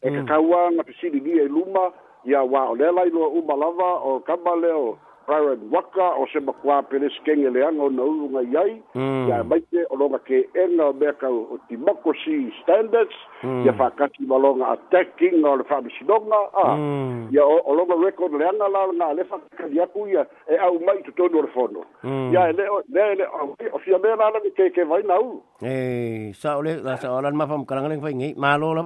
e 0.01 0.09
kakauā 0.09 0.71
ga 0.75 0.83
fasiligia 0.83 1.43
i 1.43 1.45
e 1.45 1.47
luma 1.49 1.91
ia 2.25 2.43
ua 2.43 2.69
o 2.69 2.75
lea 2.75 2.91
lai 2.91 3.09
loa 3.09 3.27
uma 3.27 3.55
lava 3.55 3.93
o 4.03 4.19
kama 4.19 4.55
leo 4.55 4.97
McLaren 5.31 5.71
waka 5.71 6.11
o 6.19 6.25
se 6.33 6.39
makua 6.43 6.81
pere 6.89 7.07
skenge 7.15 7.47
le 7.55 7.63
anga 7.65 7.83
o 7.87 7.87
na 7.89 8.03
urunga 8.03 8.41
iai 8.53 8.75
mm. 8.95 9.27
ya 9.31 9.43
maite 9.43 9.83
o 9.89 9.95
longa 9.95 10.19
ke 10.27 10.41
enga 10.63 10.87
o 10.91 10.93
mea 10.93 11.13
kau 11.21 11.37
o 11.55 11.59
democracy 11.71 12.51
standards 12.61 13.15
mm. 13.43 13.63
ya 13.65 13.71
whakati 13.79 14.27
ma 14.27 14.35
longa 14.35 14.71
attacking 14.75 15.39
o 15.47 15.55
le 15.55 15.63
whamishinonga 15.69 16.35
ah. 16.63 16.75
mm. 16.75 17.27
ya 17.31 17.43
o, 17.47 17.71
longa 17.73 17.95
record 18.03 18.33
le 18.35 18.43
anga 18.49 18.67
lala 18.67 18.91
nga 18.99 19.13
le 19.15 19.23
whakati 19.31 19.79
aku 19.83 20.07
ia 20.11 20.25
e 20.51 20.57
au 20.59 20.75
mai 20.83 20.99
tu 21.07 21.11
tonu 21.15 21.39
o 21.39 21.47
le 21.47 21.49
fono 21.55 21.85
mm. 22.03 22.31
ya 22.35 22.49
e 22.51 22.51
le 22.59 22.67
o 22.77 22.81
le 22.91 23.07
le 23.15 23.23
o, 23.41 23.53
o 23.71 23.79
fia 23.79 23.95
mea 24.03 24.15
lala 24.19 24.35
ni 24.43 24.51
ke 24.51 24.67
ke 24.75 24.83
vai 24.83 24.99
na 25.07 25.15
u 25.19 25.39
e 25.63 25.63
hey, 25.67 26.33
sa 26.35 26.57
o 26.59 26.61
le 26.61 26.75
la 26.83 26.97
sa 26.99 27.07
o 27.15 27.21
lan 27.23 27.35
mafam 27.39 27.63
karangaleng 27.65 28.03
fai 28.03 28.13
ngei 28.19 28.35
lo 28.59 28.73
la 28.75 28.83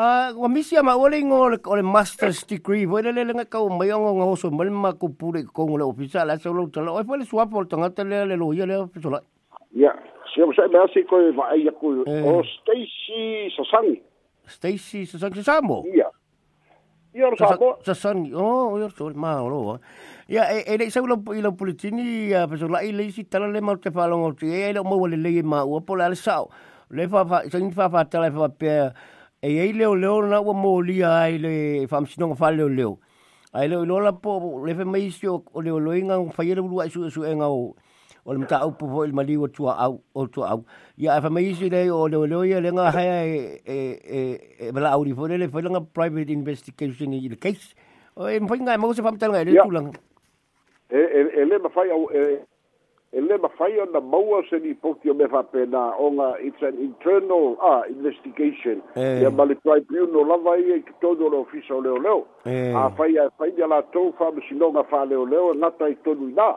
Ah, 0.00 0.30
wa 0.36 0.46
misia 0.48 0.78
ma 0.84 0.94
wale 0.94 1.18
ngo 1.26 1.50
le 1.74 1.82
master's 1.82 2.46
degree. 2.46 2.86
Wa 2.86 3.00
le 3.02 3.10
le 3.10 3.34
ngakau 3.34 3.66
mai 3.68 3.88
ngo 3.90 4.12
ngo 4.14 4.36
so 4.38 4.46
mal 4.48 4.70
ma 4.70 4.92
ku 4.94 5.10
pure 5.10 5.42
ko 5.42 5.66
ngo 5.66 5.74
le 5.76 5.82
ofisa 5.82 6.22
la 6.24 6.36
so 6.38 6.52
lo 6.54 6.68
tala. 6.70 6.92
Oi 6.94 7.02
pole 7.04 7.24
swap 7.26 7.50
pole 7.50 7.66
tanga 7.66 7.90
tele 7.90 8.14
lah, 8.14 8.22
le 8.24 8.36
lo 8.38 8.52
lah, 8.54 8.54
ye 8.58 8.64
le 8.70 8.74
so 9.02 9.10
la. 9.10 9.18
Ya. 9.74 9.90
Si 10.32 10.38
mo 10.38 10.52
sai 10.54 10.70
basi 10.70 11.02
ko 11.02 11.18
va 11.34 11.48
ai 11.50 11.66
ku 11.80 12.04
eh. 12.06 12.06
o 12.06 12.14
oh, 12.38 12.42
Stacy 12.46 13.50
Sasang. 13.58 13.98
Stacy 14.46 15.02
Sasang 15.02 15.34
Sasamo. 15.34 15.82
Ya. 15.90 16.06
Ya, 17.10 17.26
oh, 17.26 17.34
ya 17.34 17.34
lo 17.34 17.34
sapo. 17.34 17.70
Sasang. 17.82 18.22
Oh, 18.38 18.78
yo 18.78 18.86
so 18.94 19.10
ma 19.18 19.42
lo. 19.42 19.82
Ya, 20.30 20.46
e 20.54 20.62
e 20.62 20.78
le 20.78 20.92
sa 20.94 21.02
lo 21.02 21.18
i 21.34 21.42
lo 21.42 21.58
pole 21.58 21.74
tini 21.74 22.30
ya 22.30 22.46
pe 22.46 22.54
so 22.54 22.70
la 22.70 22.86
i 22.86 22.94
le 22.94 23.10
si 23.10 23.26
tala 23.26 23.50
le 23.50 23.58
ma 23.60 23.74
te 23.74 23.90
fa 23.90 24.06
lo 24.06 24.22
ngo 24.22 24.30
ti. 24.38 24.46
E 24.46 24.70
le 24.70 24.78
mo 24.78 24.94
wale 24.94 25.18
le 25.18 25.42
ma 25.42 25.66
u 25.66 25.82
pole 25.82 26.06
al 26.06 26.14
sao. 26.14 26.46
Le 26.86 27.08
fa 27.10 27.26
fa, 27.26 27.42
so 27.50 27.58
in 27.58 27.74
fa 27.74 27.90
fa 27.90 28.06
tala 28.06 28.30
fa 28.30 28.46
pe. 28.48 28.70
e 29.40 29.52
ei 29.62 29.70
leo 29.72 29.94
leo 29.94 30.26
na 30.26 30.40
ua 30.42 30.50
mōlia 30.52 31.06
ai 31.22 31.38
le 31.38 31.86
whamsinonga 31.90 32.34
wha 32.40 32.50
leo 32.50 32.68
leo. 32.68 32.98
Ai 33.54 33.68
leo 33.68 33.84
la 33.86 34.10
po 34.12 34.64
le 34.66 34.74
mai 34.82 35.10
si 35.14 35.26
o 35.30 35.42
leo 35.62 35.78
inga 35.94 36.18
o 36.18 36.26
whaiere 36.36 36.58
urua 36.60 36.82
ai 36.90 36.90
su 36.90 37.04
e 37.06 37.34
ngau 37.38 37.74
o 38.26 38.32
le 38.34 38.38
mta 38.42 38.58
au 38.66 38.72
pupo 38.74 39.04
il 39.06 39.12
mali 39.14 39.36
o 39.38 39.46
tua 39.46 39.76
au 39.78 40.02
o 40.14 40.26
tua 40.26 40.50
au. 40.58 40.64
Ia 40.98 41.20
e 41.22 41.54
si 41.54 41.70
le 41.70 41.88
o 41.90 42.08
leo 42.08 42.26
leo 42.26 42.42
ia 42.44 42.58
le 42.60 42.70
ngā 42.74 42.90
haia 42.92 43.22
e, 43.22 43.60
e, 43.62 43.78
e, 44.58 44.66
e 44.68 44.72
mala 44.72 44.90
auri 44.98 45.12
fōre 45.14 45.38
le 45.38 45.46
whailanga 45.46 45.82
private 45.94 46.32
investigation 46.32 47.12
i 47.14 47.28
le 47.28 47.36
case. 47.36 47.74
O 48.16 48.26
e 48.28 48.40
mwhainga 48.40 48.74
e 48.74 48.78
mawse 48.78 49.02
whamtanga 49.02 49.38
e 49.40 49.44
le 49.44 49.52
tūlanga. 49.60 49.94
E, 50.90 50.98
e, 50.98 51.20
e 51.38 51.44
le 51.44 51.58
mawhai 51.58 51.90
au 51.90 52.10
e 52.10 52.40
e 53.12 53.20
le 53.20 53.36
mafai 53.38 53.78
ona 53.80 54.00
maua 54.00 54.42
se 54.50 54.58
lipoki 54.58 55.10
o 55.10 55.14
me 55.14 55.26
faapena 55.28 55.96
oga 55.98 56.36
it's 56.44 56.60
an 56.60 56.76
internal 56.78 57.56
uh, 57.64 57.82
investigation 57.88 58.82
e. 58.96 59.22
ia 59.24 59.30
ma 59.30 59.44
e 59.44 59.46
e. 59.46 59.48
le 59.48 59.54
tribunal 59.80 60.26
lava 60.28 60.58
ia 60.60 60.76
i 60.76 60.82
totonu 61.00 61.24
o 61.26 61.30
le 61.30 61.36
ofisa 61.40 61.72
o 61.74 61.80
leoleo 61.80 62.26
afai 62.84 63.16
ae 63.18 63.30
faiga 63.38 63.66
latou 63.66 64.12
fa 64.18 64.28
faaleoleo 64.90 65.54
e 65.54 65.58
gata 65.58 65.88
i 65.88 65.96
tonu 66.04 66.28
inā 66.28 66.56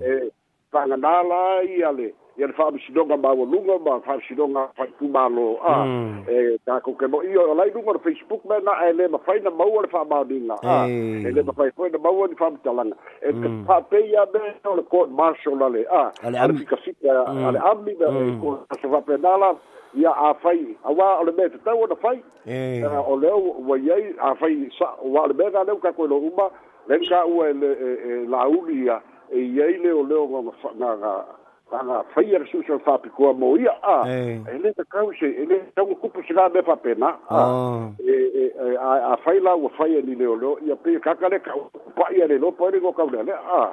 e 0.00 0.30
faaganā 0.70 1.60
i 1.76 1.82
ale 1.84 2.12
ia 2.38 2.46
le 2.46 2.52
fa'amasinoga 2.52 3.16
maualuga 3.16 3.78
ma 3.82 4.00
fa'amasinoga 4.00 4.62
faipumālō 4.78 5.46
a 5.58 5.68
ah, 5.72 5.84
hmm. 5.84 6.22
e 6.28 6.34
eh, 6.34 6.58
takouke 6.68 7.06
lo'i 7.10 7.34
o 7.36 7.54
lai 7.58 7.66
luga 7.74 7.94
le 7.98 7.98
facebook 8.04 8.44
me 8.46 8.58
na 8.62 8.72
ae 8.86 8.92
lē 8.94 9.08
mafaina 9.10 9.50
maua 9.50 9.82
le 9.82 9.88
fa'amaoliga 9.90 10.54
a 10.62 10.74
ah, 10.74 10.86
e 10.86 11.32
lē 11.34 11.42
mafai 11.48 11.70
foina 11.74 11.98
maua 12.04 12.28
ni 12.30 12.34
fa'amatalaga 12.34 12.94
e 13.22 13.32
fa'apei 13.66 14.12
me 14.34 14.54
o 14.70 14.76
le 14.78 14.82
court 14.82 15.10
marshal 15.10 15.58
ah, 15.62 15.66
ale 15.66 15.86
a 15.90 16.12
ale 16.44 16.54
fikasika 16.60 17.16
hmm. 17.26 17.44
ale 17.46 17.58
ami 17.72 17.94
me 17.98 18.56
se 18.80 18.86
fa'apena 18.86 19.34
la 19.42 19.50
ia 19.98 20.12
afai 20.30 20.62
auā 20.84 21.08
o 21.20 21.24
le 21.26 21.32
mea 21.32 21.48
tatau 21.50 21.82
ona 21.82 21.96
fai 21.96 22.22
eh, 22.46 22.86
o 22.86 23.16
leo 23.16 23.40
uai 23.66 23.90
ai 23.90 24.14
afai 24.30 24.70
sa 24.78 24.94
uā 25.02 25.26
o 25.26 25.26
le 25.26 25.34
mea 25.34 25.50
galeu 25.50 25.80
kakoe 25.82 26.06
lo 26.08 26.18
uma 26.22 26.50
leni 26.86 27.08
ka 27.08 27.24
ua 27.26 27.50
e, 27.50 27.54
e, 27.62 27.98
e 28.06 28.28
lauli 28.30 28.84
ia 28.84 29.00
e 29.32 29.38
iai 29.42 29.78
leo 29.82 30.04
leo 30.06 30.26
ga 30.26 31.26
ala 31.72 32.04
faia 32.14 32.38
ke 32.40 32.46
susu 32.50 32.78
fa 32.80 32.98
pikoa 32.98 33.34
mo 33.36 33.56
ia 33.58 33.72
a 33.84 34.04
e 34.08 34.58
le 34.62 34.72
ta 34.72 34.84
kause 34.88 35.20
e 35.28 35.44
le 35.44 35.60
ta 35.76 35.84
ku 35.84 35.94
kupu 36.00 36.22
sira 36.26 36.48
me 36.50 36.62
fa 36.62 36.76
pena 36.76 37.12
oh. 37.28 37.92
e, 38.00 38.08
e 38.08 38.44
e 38.48 38.76
a 38.80 39.12
a 39.12 39.16
faila 39.16 39.52
u 39.56 39.68
faia 39.76 40.00
ni 40.02 40.14
leo 40.14 40.34
lo 40.34 40.56
ia 40.64 40.76
pe 40.76 40.98
ka 41.00 41.14
kale 41.14 41.38
ka 41.38 41.52
pa 41.96 42.08
ia 42.16 42.26
le 42.26 42.38
lo 42.38 42.50
pare 42.52 42.80
go 42.80 42.92
ka 42.92 43.04
le 43.04 43.20
a 43.20 43.72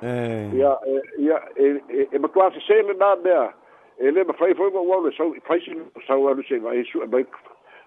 ia 0.51 0.77
e, 0.85 1.01
ia 1.23 1.37
e 1.55 1.67
e 2.11 2.17
me 2.19 2.27
kwa 2.27 2.51
se 2.51 2.59
se 2.67 2.81
le 2.83 2.93
na 2.99 3.15
me 3.23 3.31
e 3.99 4.11
le 4.11 4.23
me 4.23 4.33
fai 4.33 4.53
foi 4.53 4.71
go 4.71 4.81
wa 4.83 4.99
le 4.99 5.11
so 5.15 5.31
fai 5.47 5.59
si 5.63 5.71
sa 6.07 6.15
wa 6.15 6.33
lu 6.35 6.43
se 6.43 6.59
vai 6.59 6.83
su 6.83 6.99
ba 7.07 7.23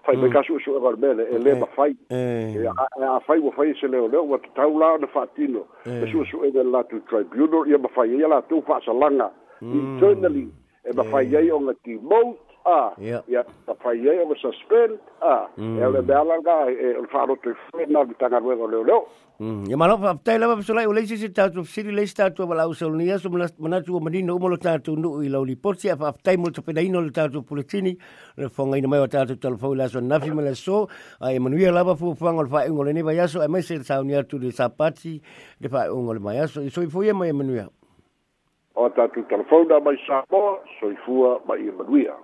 fai 0.05 0.17
me 0.17 0.29
ka 0.33 0.41
su 0.41 0.57
su 0.59 0.73
e 0.73 0.81
le 1.05 1.23
e 1.29 1.37
le 1.37 1.53
me 1.53 1.65
fai 1.77 1.93
e 2.09 2.65
a 3.01 3.19
fai 3.19 3.37
wa 3.39 3.51
fai 3.51 3.73
se 3.77 3.87
leo 3.87 4.07
leo 4.07 4.25
wa 4.25 4.39
ta 4.55 4.65
u 4.67 4.79
la 4.79 4.97
na 4.97 5.07
fatino 5.07 5.67
su 6.09 6.25
su 6.25 6.41
e 6.43 6.49
le 6.49 6.63
la 6.63 6.83
tu 6.89 6.99
tribunal 7.05 7.67
ia 7.69 7.77
me 7.77 7.87
fai 7.93 8.09
ia 8.09 8.27
la 8.27 8.41
tu 8.41 8.61
fa 8.65 8.81
sa 8.81 8.91
langa 8.91 9.29
internally. 9.61 10.49
E 10.85 10.93
ma 10.95 11.03
fai 11.03 11.27
ai 11.35 11.49
o 11.51 11.59
ngā 11.61 11.73
ki 11.83 11.97
mou 11.99 12.31
a. 12.65 12.93
Ia, 13.03 13.43
ma 13.67 13.75
fai 13.83 13.99
ai 13.99 14.21
o 14.23 14.27
ngā 14.29 14.35
suspend 14.39 14.95
a. 15.21 15.35
E 15.59 15.83
ole 15.85 15.99
mea 16.07 16.21
langa 16.25 16.55
e 16.71 16.93
o 16.97 17.01
wharotu 17.11 17.51
i 17.51 17.55
whai 17.75 17.85
nā 17.91 18.05
ki 18.09 18.15
tanga 18.21 18.39
ruenga 18.41 18.69
leo 18.71 18.85
leo. 18.87 18.99
Ia 19.69 19.77
ma 19.79 19.85
lopa, 19.91 20.15
tai 20.23 20.37
lewa 20.39 20.55
pasulai 20.57 20.87
o 20.87 20.93
leisi 20.95 21.17
se 21.19 21.29
tātua, 21.35 21.63
siri 21.67 21.91
leisi 21.95 22.15
tātua 22.17 22.47
wala 22.49 22.63
au 22.67 22.73
sau 22.75 22.89
nia, 22.95 23.19
so 23.19 23.29
manatu 23.31 23.95
o 23.95 23.99
manino 24.03 24.35
umolo 24.39 24.57
tātua 24.59 24.97
nuu 24.99 25.21
i 25.23 25.29
lau 25.31 25.45
li 25.47 25.55
porti, 25.55 25.91
a 25.93 25.97
whaftai 25.99 26.35
mo 26.39 26.51
te 26.51 26.59
penaino 26.63 26.99
le 27.05 27.11
tātua 27.15 27.43
puletini, 27.47 27.93
le 28.37 28.49
whonga 28.57 28.79
ina 28.81 28.91
mai 28.91 28.99
o 29.03 29.07
tātua 29.07 29.39
talafau 29.39 29.75
la 29.79 29.87
so 29.89 29.99
nafi 30.03 30.31
mele 30.35 30.55
so, 30.59 30.87
a 31.21 31.31
Emanuia 31.35 31.71
lava 31.71 31.95
fuafuanga 31.95 32.47
le 32.49 32.55
whaengo 32.55 32.87
le 32.89 32.93
neva 32.97 33.15
yaso, 33.15 33.39
a 33.43 33.47
mai 33.47 33.63
se 33.63 33.79
tāunia 33.79 34.25
tu 34.27 34.39
le 34.39 34.51
sapati, 34.51 35.19
le 35.61 35.71
whaengo 35.71 36.15
le 36.17 36.23
mai 36.23 36.39
yaso, 36.41 36.63
i 36.65 36.69
soi 36.71 36.89
fuia 36.91 37.15
mai 37.15 37.31
Emanuia. 37.31 37.69
o 38.79 38.89
tatu 38.89 39.23
telefona 39.23 39.79
mai 39.79 39.97
Samoa, 40.07 40.53
soifua 40.79 41.41
mai 41.47 41.67
Emanuia. 41.67 42.15